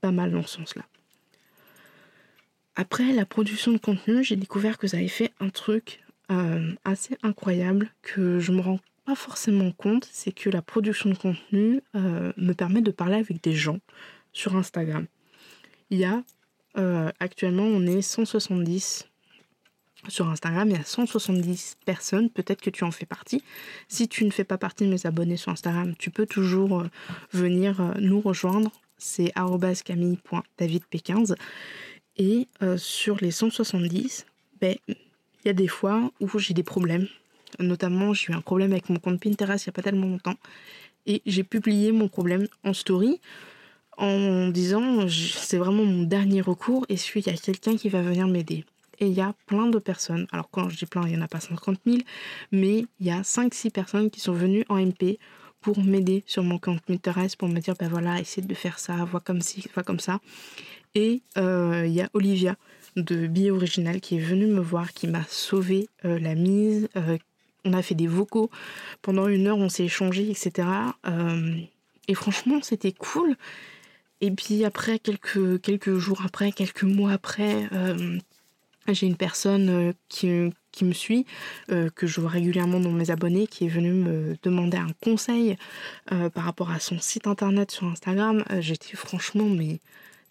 pas 0.00 0.12
mal 0.12 0.32
dans 0.32 0.42
ce 0.42 0.56
sens-là. 0.56 0.82
Après 2.76 3.12
la 3.12 3.26
production 3.26 3.72
de 3.72 3.78
contenu, 3.78 4.22
j'ai 4.22 4.36
découvert 4.36 4.78
que 4.78 4.86
ça 4.86 4.98
avait 4.98 5.08
fait 5.08 5.32
un 5.40 5.50
truc 5.50 6.02
euh, 6.30 6.72
assez 6.84 7.18
incroyable 7.22 7.90
que 8.02 8.38
je 8.38 8.52
me 8.52 8.60
rends 8.60 8.78
pas 9.04 9.14
forcément 9.14 9.72
compte, 9.72 10.08
c'est 10.12 10.32
que 10.32 10.48
la 10.48 10.62
production 10.62 11.10
de 11.10 11.16
contenu 11.16 11.82
euh, 11.96 12.32
me 12.36 12.52
permet 12.52 12.80
de 12.80 12.90
parler 12.90 13.16
avec 13.16 13.42
des 13.42 13.54
gens 13.54 13.80
sur 14.32 14.56
Instagram. 14.56 15.06
Il 15.90 15.98
y 15.98 16.04
a 16.04 16.22
actuellement, 17.18 17.64
on 17.64 17.84
est 17.84 18.00
170 18.00 19.09
sur 20.08 20.28
Instagram, 20.28 20.68
il 20.70 20.76
y 20.76 20.80
a 20.80 20.84
170 20.84 21.76
personnes, 21.84 22.30
peut-être 22.30 22.62
que 22.62 22.70
tu 22.70 22.84
en 22.84 22.90
fais 22.90 23.06
partie. 23.06 23.42
Si 23.88 24.08
tu 24.08 24.24
ne 24.24 24.30
fais 24.30 24.44
pas 24.44 24.58
partie 24.58 24.84
de 24.84 24.90
mes 24.90 25.06
abonnés 25.06 25.36
sur 25.36 25.52
Instagram, 25.52 25.94
tu 25.98 26.10
peux 26.10 26.26
toujours 26.26 26.84
venir 27.32 27.94
nous 27.98 28.20
rejoindre. 28.20 28.70
C'est 28.98 29.32
camille.davidp15. 29.84 31.34
Et 32.16 32.48
sur 32.76 33.16
les 33.20 33.30
170, 33.30 34.26
ben, 34.60 34.76
il 34.88 34.96
y 35.46 35.48
a 35.48 35.54
des 35.54 35.68
fois 35.68 36.10
où 36.20 36.38
j'ai 36.38 36.54
des 36.54 36.62
problèmes. 36.62 37.06
Notamment, 37.58 38.14
j'ai 38.14 38.32
eu 38.32 38.36
un 38.36 38.40
problème 38.40 38.72
avec 38.72 38.88
mon 38.88 38.98
compte 38.98 39.20
Pinterest 39.20 39.66
il 39.66 39.68
n'y 39.68 39.72
a 39.72 39.74
pas 39.74 39.82
tellement 39.82 40.06
longtemps. 40.06 40.36
Et 41.06 41.22
j'ai 41.26 41.44
publié 41.44 41.92
mon 41.92 42.08
problème 42.08 42.46
en 42.62 42.72
story 42.72 43.20
en 43.96 44.48
disant 44.48 45.08
c'est 45.08 45.56
vraiment 45.56 45.84
mon 45.84 46.04
dernier 46.04 46.40
recours. 46.40 46.86
et 46.88 46.96
ce 46.96 47.10
qu'il 47.12 47.26
y 47.26 47.30
a 47.30 47.36
quelqu'un 47.36 47.76
qui 47.76 47.88
va 47.88 48.02
venir 48.02 48.26
m'aider? 48.26 48.64
Et 49.00 49.06
il 49.06 49.14
y 49.14 49.20
a 49.20 49.34
plein 49.46 49.66
de 49.66 49.78
personnes. 49.78 50.26
Alors, 50.30 50.50
quand 50.50 50.68
je 50.68 50.76
dis 50.76 50.86
plein, 50.86 51.02
il 51.06 51.12
n'y 51.12 51.18
en 51.18 51.22
a 51.22 51.28
pas 51.28 51.40
50 51.40 51.80
000, 51.86 51.98
mais 52.52 52.84
il 53.00 53.06
y 53.06 53.10
a 53.10 53.22
5-6 53.22 53.70
personnes 53.70 54.10
qui 54.10 54.20
sont 54.20 54.34
venues 54.34 54.64
en 54.68 54.76
MP 54.76 55.18
pour 55.60 55.82
m'aider 55.82 56.22
sur 56.26 56.42
mon 56.42 56.58
compte 56.58 56.80
Pinterest, 56.82 57.36
pour 57.36 57.48
me 57.48 57.60
dire 57.60 57.74
ben 57.78 57.88
voilà, 57.88 58.18
essaie 58.18 58.40
de 58.40 58.54
faire 58.54 58.78
ça, 58.78 58.96
vois 59.04 59.20
comme 59.20 59.40
ci, 59.42 59.64
vois 59.74 59.82
comme 59.82 60.00
ça. 60.00 60.20
Et 60.94 61.22
euh, 61.36 61.84
il 61.86 61.92
y 61.92 62.00
a 62.00 62.08
Olivia 62.14 62.56
de 62.96 63.26
Billet 63.26 63.50
Original 63.50 64.00
qui 64.00 64.16
est 64.16 64.20
venue 64.20 64.46
me 64.46 64.60
voir, 64.60 64.92
qui 64.92 65.06
m'a 65.06 65.24
sauvé 65.28 65.88
euh, 66.04 66.18
la 66.18 66.34
mise. 66.34 66.88
Euh, 66.96 67.18
on 67.64 67.74
a 67.74 67.82
fait 67.82 67.94
des 67.94 68.06
vocaux 68.06 68.50
pendant 69.02 69.28
une 69.28 69.46
heure, 69.46 69.58
on 69.58 69.68
s'est 69.68 69.84
échangé, 69.84 70.30
etc. 70.30 70.66
et 72.08 72.14
franchement, 72.14 72.60
c'était 72.62 72.92
cool. 72.92 73.36
Et 74.22 74.30
puis 74.30 74.64
après, 74.64 74.98
quelques, 74.98 75.60
quelques 75.60 75.98
jours 75.98 76.22
après, 76.24 76.52
quelques 76.52 76.84
mois 76.84 77.12
après, 77.12 77.68
j'ai 78.88 79.06
une 79.06 79.16
personne 79.16 79.94
qui, 80.08 80.52
qui 80.72 80.84
me 80.84 80.92
suit, 80.92 81.26
que 81.68 82.06
je 82.06 82.20
vois 82.20 82.30
régulièrement 82.30 82.80
dans 82.80 82.90
mes 82.90 83.10
abonnés, 83.10 83.46
qui 83.46 83.66
est 83.66 83.68
venue 83.68 83.92
me 83.92 84.36
demander 84.42 84.78
un 84.78 84.92
conseil 85.02 85.56
par 86.06 86.44
rapport 86.44 86.70
à 86.70 86.80
son 86.80 86.98
site 86.98 87.26
internet 87.26 87.70
sur 87.70 87.86
Instagram. 87.86 88.42
J'étais 88.58 88.96
franchement 88.96 89.48
mais 89.48 89.80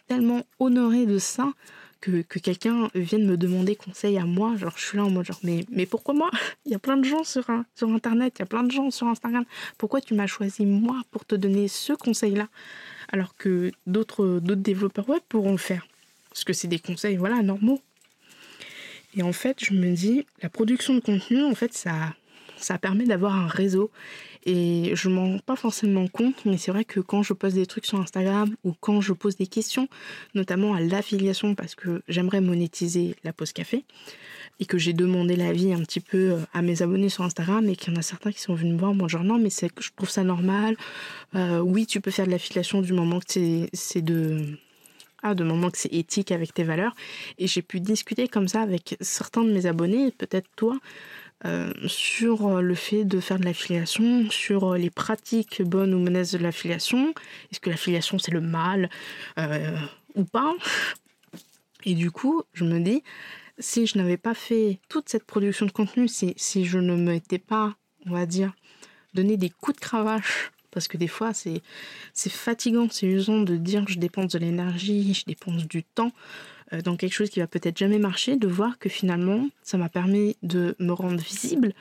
tellement 0.07 0.43
honorée 0.59 1.05
de 1.05 1.19
ça 1.19 1.53
que, 2.01 2.21
quelqu'un 2.21 2.89
vienne 2.95 3.25
me 3.25 3.37
demander 3.37 3.75
conseil 3.75 4.17
à 4.17 4.25
moi. 4.25 4.55
Genre, 4.55 4.73
je 4.75 4.85
suis 4.85 4.97
là 4.97 5.05
en 5.05 5.09
mode 5.09 5.25
genre, 5.25 5.39
mais, 5.43 5.65
mais 5.69 5.85
pourquoi 5.85 6.13
moi? 6.13 6.29
Il 6.65 6.71
y 6.71 6.75
a 6.75 6.79
plein 6.79 6.97
de 6.97 7.03
gens 7.03 7.23
sur, 7.23 7.45
sur 7.75 7.89
Internet, 7.89 8.35
il 8.37 8.39
y 8.39 8.43
a 8.43 8.45
plein 8.45 8.63
de 8.63 8.71
gens 8.71 8.91
sur 8.91 9.07
Instagram. 9.07 9.45
Pourquoi 9.77 10.01
tu 10.01 10.13
m'as 10.13 10.27
choisi 10.27 10.65
moi 10.65 11.01
pour 11.11 11.25
te 11.25 11.35
donner 11.35 11.67
ce 11.67 11.93
conseil-là? 11.93 12.47
Alors 13.11 13.35
que 13.35 13.71
d'autres 13.87 14.39
développeurs 14.39 15.09
web 15.09 15.21
pourront 15.27 15.51
le 15.51 15.57
faire 15.57 15.87
Parce 16.29 16.43
que 16.43 16.53
c'est 16.53 16.67
des 16.67 16.79
conseils, 16.79 17.17
voilà, 17.17 17.41
normaux. 17.41 17.81
Et 19.15 19.23
en 19.23 19.33
fait, 19.33 19.63
je 19.63 19.73
me 19.73 19.93
dis, 19.93 20.25
la 20.41 20.49
production 20.49 20.93
de 20.93 20.99
contenu, 20.99 21.43
en 21.43 21.55
fait, 21.55 21.73
ça, 21.73 22.13
ça 22.57 22.77
permet 22.77 23.05
d'avoir 23.05 23.35
un 23.35 23.47
réseau 23.47 23.89
et 24.45 24.91
je 24.95 25.09
m'en 25.09 25.33
rends 25.33 25.39
pas 25.39 25.55
forcément 25.55 26.07
compte, 26.07 26.45
mais 26.45 26.57
c'est 26.57 26.71
vrai 26.71 26.85
que 26.85 26.99
quand 26.99 27.23
je 27.23 27.33
pose 27.33 27.53
des 27.53 27.65
trucs 27.65 27.85
sur 27.85 27.99
Instagram 27.99 28.55
ou 28.63 28.73
quand 28.79 29.01
je 29.01 29.13
pose 29.13 29.35
des 29.35 29.47
questions, 29.47 29.87
notamment 30.33 30.73
à 30.73 30.79
l'affiliation, 30.79 31.55
parce 31.55 31.75
que 31.75 32.01
j'aimerais 32.07 32.41
monétiser 32.41 33.15
la 33.23 33.33
pause 33.33 33.51
café, 33.51 33.83
et 34.61 34.65
que 34.65 34.77
j'ai 34.77 34.93
demandé 34.93 35.35
l'avis 35.35 35.73
un 35.73 35.79
petit 35.79 35.99
peu 35.99 36.31
euh, 36.31 36.39
à 36.53 36.61
mes 36.61 36.81
abonnés 36.81 37.09
sur 37.09 37.23
Instagram, 37.23 37.67
et 37.67 37.75
qu'il 37.75 37.93
y 37.93 37.95
en 37.95 37.99
a 37.99 38.01
certains 38.01 38.31
qui 38.31 38.41
sont 38.41 38.55
venus 38.55 38.73
me 38.73 38.79
voir, 38.79 38.93
moi 38.93 39.07
genre 39.07 39.23
non, 39.23 39.37
mais 39.37 39.49
je 39.49 39.89
trouve 39.95 40.09
ça 40.09 40.23
normal. 40.23 40.75
Euh, 41.35 41.59
oui, 41.59 41.85
tu 41.85 42.01
peux 42.01 42.11
faire 42.11 42.25
de 42.25 42.31
l'affiliation 42.31 42.81
du 42.81 42.93
moment 42.93 43.19
que 43.19 43.67
c'est 43.73 44.01
de 44.01 44.57
ah, 45.23 45.35
de 45.35 45.43
moment 45.43 45.69
que 45.69 45.77
c'est 45.77 45.93
éthique 45.93 46.31
avec 46.31 46.53
tes 46.53 46.63
valeurs. 46.63 46.95
Et 47.37 47.47
j'ai 47.47 47.61
pu 47.61 47.79
discuter 47.79 48.27
comme 48.27 48.47
ça 48.47 48.61
avec 48.61 48.97
certains 49.01 49.43
de 49.43 49.51
mes 49.51 49.65
abonnés, 49.65 50.11
peut-être 50.11 50.47
toi, 50.55 50.77
euh, 51.45 51.71
sur 51.87 52.61
le 52.61 52.75
fait 52.75 53.05
de 53.05 53.19
faire 53.19 53.39
de 53.39 53.45
l'affiliation, 53.45 54.29
sur 54.29 54.75
les 54.75 54.89
pratiques 54.89 55.61
bonnes 55.61 55.93
ou 55.93 55.99
mauvaises 55.99 56.33
de 56.33 56.37
l'affiliation. 56.37 57.13
Est-ce 57.51 57.59
que 57.59 57.69
l'affiliation 57.69 58.19
c'est 58.19 58.31
le 58.31 58.41
mal 58.41 58.89
euh, 59.37 59.77
ou 60.15 60.25
pas? 60.25 60.53
Et 61.85 61.93
du 61.95 62.11
coup, 62.11 62.43
je 62.53 62.65
me 62.65 62.79
dis, 62.79 63.03
si 63.57 63.87
je 63.87 63.97
n'avais 63.97 64.17
pas 64.17 64.33
fait 64.33 64.79
toute 64.89 65.09
cette 65.09 65.23
production 65.23 65.65
de 65.65 65.71
contenu, 65.71 66.07
si, 66.07 66.33
si 66.37 66.65
je 66.65 66.77
ne 66.77 66.95
m'étais 66.95 67.39
pas, 67.39 67.75
on 68.05 68.11
va 68.11 68.25
dire, 68.25 68.53
donné 69.13 69.37
des 69.37 69.49
coups 69.49 69.77
de 69.77 69.81
cravache 69.81 70.51
parce 70.71 70.87
que 70.87 70.97
des 70.97 71.07
fois 71.07 71.31
c'est 71.33 71.61
fatigant, 72.29 72.87
c'est 72.89 73.07
usant 73.07 73.41
de 73.41 73.55
dire 73.55 73.85
je 73.87 73.99
dépense 73.99 74.31
de 74.33 74.39
l'énergie, 74.39 75.13
je 75.13 75.25
dépense 75.25 75.67
du 75.67 75.83
temps 75.83 76.11
euh, 76.73 76.81
dans 76.81 76.95
quelque 76.95 77.13
chose 77.13 77.29
qui 77.29 77.39
va 77.39 77.47
peut-être 77.47 77.77
jamais 77.77 77.99
marcher, 77.99 78.35
de 78.35 78.47
voir 78.47 78.77
que 78.79 78.89
finalement, 78.89 79.47
ça 79.63 79.77
m'a 79.77 79.89
permis 79.89 80.37
de 80.43 80.75
me 80.79 80.91
rendre 80.91 81.19
visible, 81.19 81.73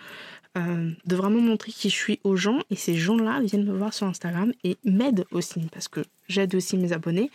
euh, 0.56 0.90
de 1.04 1.16
vraiment 1.16 1.40
montrer 1.40 1.72
qui 1.72 1.90
je 1.90 1.94
suis 1.94 2.20
aux 2.24 2.36
gens. 2.36 2.60
Et 2.70 2.76
ces 2.76 2.94
gens-là 2.94 3.40
viennent 3.42 3.66
me 3.66 3.76
voir 3.76 3.92
sur 3.92 4.06
Instagram 4.06 4.52
et 4.64 4.76
m'aident 4.84 5.26
aussi, 5.30 5.60
parce 5.72 5.88
que 5.88 6.04
j'aide 6.28 6.54
aussi 6.54 6.76
mes 6.76 6.92
abonnés. 6.92 7.30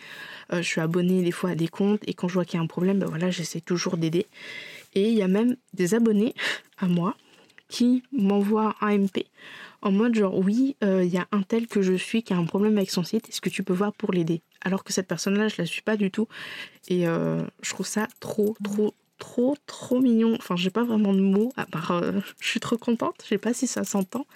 Euh, 0.52 0.58
je 0.58 0.68
suis 0.68 0.80
abonnée 0.80 1.22
des 1.22 1.30
fois 1.30 1.50
à 1.50 1.54
des 1.54 1.68
comptes 1.68 2.02
et 2.06 2.14
quand 2.14 2.28
je 2.28 2.34
vois 2.34 2.44
qu'il 2.44 2.58
y 2.58 2.60
a 2.60 2.64
un 2.64 2.68
problème, 2.68 2.98
ben 2.98 3.06
voilà, 3.06 3.30
j'essaie 3.30 3.60
toujours 3.60 3.96
d'aider. 3.96 4.26
Et 4.94 5.08
il 5.10 5.14
y 5.16 5.22
a 5.22 5.28
même 5.28 5.56
des 5.74 5.94
abonnés 5.94 6.34
à 6.78 6.86
moi 6.86 7.16
qui 7.68 8.02
m'envoient 8.12 8.76
un 8.80 8.98
MP 8.98 9.26
en 9.84 9.92
mode 9.92 10.14
genre 10.14 10.36
oui, 10.36 10.76
il 10.82 11.06
y 11.06 11.18
a 11.18 11.26
un 11.30 11.42
tel 11.42 11.66
que 11.66 11.82
je 11.82 11.94
suis 11.94 12.22
qui 12.22 12.32
a 12.32 12.36
un 12.36 12.44
problème 12.44 12.76
avec 12.76 12.90
son 12.90 13.04
site, 13.04 13.28
est-ce 13.28 13.40
que 13.40 13.48
tu 13.48 13.62
peux 13.62 13.72
voir 13.72 13.92
pour 13.92 14.12
l'aider? 14.12 14.42
Alors 14.64 14.82
que 14.82 14.92
cette 14.92 15.06
personne-là, 15.06 15.48
je 15.48 15.56
la 15.58 15.66
suis 15.66 15.82
pas 15.82 15.96
du 15.96 16.10
tout. 16.10 16.26
Et 16.88 17.06
euh, 17.06 17.42
je 17.62 17.70
trouve 17.70 17.86
ça 17.86 18.08
trop, 18.18 18.56
trop, 18.64 18.94
trop, 19.18 19.56
trop 19.66 20.00
mignon. 20.00 20.34
Enfin, 20.38 20.56
j'ai 20.56 20.70
pas 20.70 20.84
vraiment 20.84 21.12
de 21.12 21.20
mots, 21.20 21.52
à 21.56 21.66
part 21.66 21.92
euh, 21.92 22.12
je 22.40 22.48
suis 22.48 22.60
trop 22.60 22.78
contente. 22.78 23.16
Je 23.22 23.28
sais 23.28 23.38
pas 23.38 23.54
si 23.54 23.66
ça 23.66 23.84
s'entend. 23.84 24.26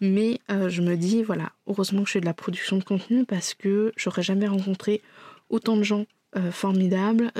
Mais 0.00 0.40
euh, 0.50 0.68
je 0.68 0.82
me 0.82 0.96
dis, 0.96 1.22
voilà, 1.22 1.52
heureusement 1.66 2.02
que 2.02 2.08
je 2.08 2.12
fais 2.12 2.20
de 2.20 2.26
la 2.26 2.34
production 2.34 2.76
de 2.76 2.84
contenu 2.84 3.24
parce 3.24 3.54
que 3.54 3.92
j'aurais 3.96 4.22
jamais 4.22 4.46
rencontré 4.46 5.02
autant 5.48 5.76
de 5.76 5.82
gens 5.82 6.06
formidables. 6.50 7.32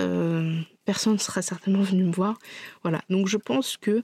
personne 0.86 1.12
ne 1.14 1.18
serait 1.18 1.42
certainement 1.42 1.82
venu 1.82 2.04
me 2.04 2.12
voir. 2.12 2.38
Voilà, 2.82 3.02
donc 3.10 3.28
je 3.28 3.36
pense 3.36 3.76
que 3.76 4.02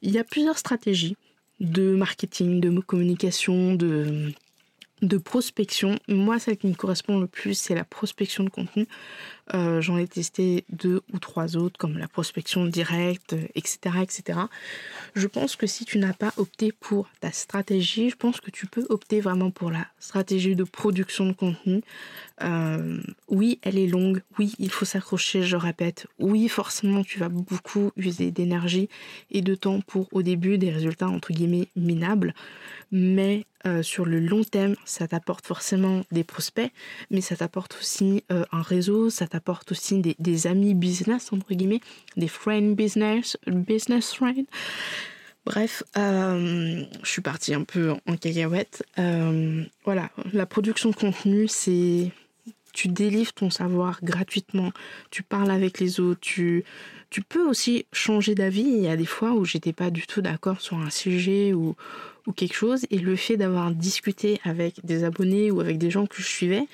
il 0.00 0.12
y 0.12 0.18
a 0.18 0.22
plusieurs 0.22 0.58
stratégies 0.58 1.16
de 1.60 1.94
marketing, 1.94 2.60
de 2.60 2.80
communication, 2.80 3.74
de 3.74 5.18
prospection. 5.18 5.98
Moi, 6.08 6.38
celle 6.38 6.56
qui 6.56 6.66
me 6.66 6.74
correspond 6.74 7.20
le 7.20 7.26
plus, 7.26 7.54
c'est 7.54 7.74
la 7.74 7.84
prospection 7.84 8.44
de 8.44 8.50
contenu. 8.50 8.86
Euh, 9.54 9.80
j'en 9.80 9.96
ai 9.96 10.08
testé 10.08 10.64
deux 10.70 11.02
ou 11.12 11.18
trois 11.18 11.56
autres, 11.56 11.78
comme 11.78 11.98
la 11.98 12.08
prospection 12.08 12.66
directe, 12.66 13.36
etc., 13.54 13.78
etc. 14.02 14.40
Je 15.14 15.26
pense 15.28 15.54
que 15.54 15.66
si 15.66 15.84
tu 15.84 15.98
n'as 15.98 16.14
pas 16.14 16.32
opté 16.36 16.72
pour 16.72 17.08
ta 17.20 17.30
stratégie, 17.30 18.10
je 18.10 18.16
pense 18.16 18.40
que 18.40 18.50
tu 18.50 18.66
peux 18.66 18.86
opter 18.88 19.20
vraiment 19.20 19.50
pour 19.50 19.70
la 19.70 19.86
stratégie 20.00 20.56
de 20.56 20.64
production 20.64 21.26
de 21.26 21.32
contenu. 21.32 21.82
Euh, 22.42 23.00
oui, 23.28 23.58
elle 23.62 23.78
est 23.78 23.86
longue. 23.86 24.22
Oui, 24.38 24.54
il 24.58 24.70
faut 24.70 24.84
s'accrocher, 24.84 25.42
je 25.42 25.56
répète. 25.56 26.06
Oui, 26.18 26.48
forcément, 26.48 27.02
tu 27.02 27.18
vas 27.18 27.28
beaucoup 27.28 27.90
user 27.96 28.30
d'énergie 28.30 28.88
et 29.30 29.42
de 29.42 29.54
temps 29.54 29.80
pour, 29.80 30.08
au 30.12 30.22
début, 30.22 30.58
des 30.58 30.70
résultats, 30.70 31.08
entre 31.08 31.32
guillemets, 31.32 31.68
minables. 31.76 32.34
Mais 32.92 33.46
euh, 33.66 33.82
sur 33.82 34.04
le 34.04 34.20
long 34.20 34.44
terme, 34.44 34.76
ça 34.84 35.08
t'apporte 35.08 35.46
forcément 35.46 36.02
des 36.12 36.24
prospects, 36.24 36.70
mais 37.10 37.20
ça 37.20 37.36
t'apporte 37.36 37.76
aussi 37.80 38.22
un 38.28 38.62
réseau, 38.62 39.10
ça 39.10 39.26
apporte 39.32 39.72
aussi 39.72 40.00
des, 40.18 40.46
amis 40.46 40.74
business, 40.74 41.32
entre 41.32 41.54
guillemets, 41.54 41.80
des 42.16 42.28
friends 42.28 42.74
business, 42.74 43.36
business 43.46 44.14
friends. 44.14 44.44
Bref, 45.46 45.84
euh, 45.96 46.84
je 47.04 47.08
suis 47.08 47.22
partie 47.22 47.54
un 47.54 47.62
peu 47.62 47.94
en 48.06 48.16
cacahuète. 48.16 48.84
Euh, 48.98 49.62
voilà, 49.84 50.10
la 50.32 50.44
production 50.44 50.90
de 50.90 50.96
contenu, 50.96 51.46
c'est 51.46 52.10
tu 52.76 52.88
délivres 52.88 53.32
ton 53.32 53.48
savoir 53.48 54.00
gratuitement, 54.02 54.70
tu 55.10 55.22
parles 55.22 55.50
avec 55.50 55.80
les 55.80 55.98
autres, 55.98 56.20
tu, 56.20 56.62
peux 57.30 57.48
aussi 57.48 57.86
changer 57.90 58.34
d'avis. 58.34 58.60
Il 58.60 58.82
y 58.82 58.88
a 58.88 58.96
des 58.96 59.06
fois 59.06 59.32
où 59.32 59.46
j'étais 59.46 59.72
pas 59.72 59.88
du 59.88 60.06
tout 60.06 60.20
d'accord 60.20 60.60
sur 60.60 60.76
un 60.76 60.90
sujet 60.90 61.54
ou, 61.54 61.74
ou 62.26 62.32
quelque 62.32 62.54
chose, 62.54 62.84
et 62.90 62.98
le 62.98 63.16
fait 63.16 63.38
d'avoir 63.38 63.70
discuté 63.70 64.38
avec 64.44 64.84
des 64.84 65.04
abonnés 65.04 65.50
ou 65.50 65.60
avec 65.60 65.78
des 65.78 65.90
gens 65.90 66.06
que 66.06 66.20
je 66.20 66.26
suivais, 66.26 66.66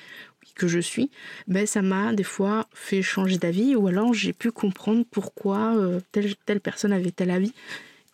que 0.55 0.67
je 0.67 0.79
suis, 0.79 1.09
ben 1.47 1.65
ça 1.65 1.81
m'a 1.81 2.13
des 2.13 2.23
fois 2.23 2.67
fait 2.73 3.01
changer 3.01 3.37
d'avis 3.37 3.75
ou 3.75 3.87
alors 3.87 4.13
j'ai 4.13 4.33
pu 4.33 4.51
comprendre 4.51 5.03
pourquoi 5.09 5.75
euh, 5.77 5.99
telle, 6.11 6.35
telle 6.45 6.59
personne 6.59 6.91
avait 6.91 7.11
tel 7.11 7.31
avis. 7.31 7.53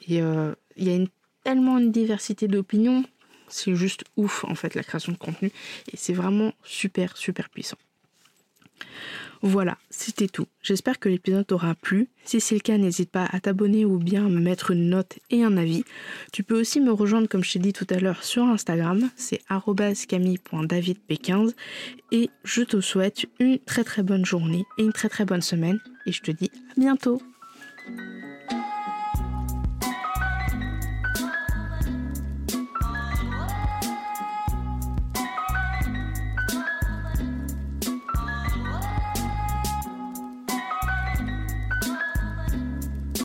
Et 0.08 0.22
euh, 0.22 0.54
il 0.78 0.88
y 0.88 0.92
a 0.92 0.96
une, 0.96 1.10
tellement 1.44 1.80
une 1.80 1.92
diversité 1.92 2.48
d'opinions, 2.48 3.04
c'est 3.50 3.76
juste 3.76 4.04
ouf 4.18 4.44
en 4.46 4.56
fait 4.56 4.76
la 4.76 4.84
création 4.84 5.12
de 5.12 5.18
contenu 5.18 5.52
et 5.92 5.98
c'est 5.98 6.14
vraiment 6.14 6.54
super 6.64 7.18
super 7.18 7.50
puissant. 7.50 7.78
Voilà, 9.42 9.78
c'était 9.90 10.28
tout. 10.28 10.48
J'espère 10.62 11.00
que 11.00 11.08
l'épisode 11.08 11.48
t'aura 11.48 11.74
plu. 11.74 12.10
Si 12.26 12.42
c'est 12.42 12.56
le 12.56 12.62
cas, 12.62 12.78
n'hésite 12.78 13.10
pas 13.10 13.26
à 13.32 13.40
t'abonner 13.40 13.86
ou 13.86 13.98
bien 13.98 14.26
à 14.26 14.30
me 14.30 14.40
mettre 14.40 14.72
une 14.72 14.90
note 14.90 15.18
et 15.30 15.44
un 15.44 15.56
avis. 15.56 15.86
Tu 16.34 16.44
peux 16.44 16.60
aussi 16.60 16.82
me 16.82 16.92
rejoindre, 16.92 17.30
comme 17.30 17.44
je 17.44 17.54
t'ai 17.54 17.60
dit 17.60 17.72
tout 17.72 17.88
à 17.90 18.00
l'heure, 18.00 18.24
sur 18.24 18.44
Instagram. 18.44 19.10
C'est 19.16 19.42
camille.davidp15. 20.08 21.54
Et 22.12 22.30
je 22.44 22.64
te 22.64 22.82
souhaite 22.82 23.28
une 23.40 23.60
très 23.60 23.86
très 23.86 24.04
bonne 24.04 24.26
journée 24.26 24.66
et 24.78 24.84
une 24.84 24.94
très 24.94 25.08
très 25.08 25.24
bonne 25.24 25.42
semaine. 25.42 25.80
Et 26.06 26.12
je 26.12 26.22
te 26.22 26.32
dis 26.32 26.52
à 26.72 26.80
bientôt. 26.80 27.22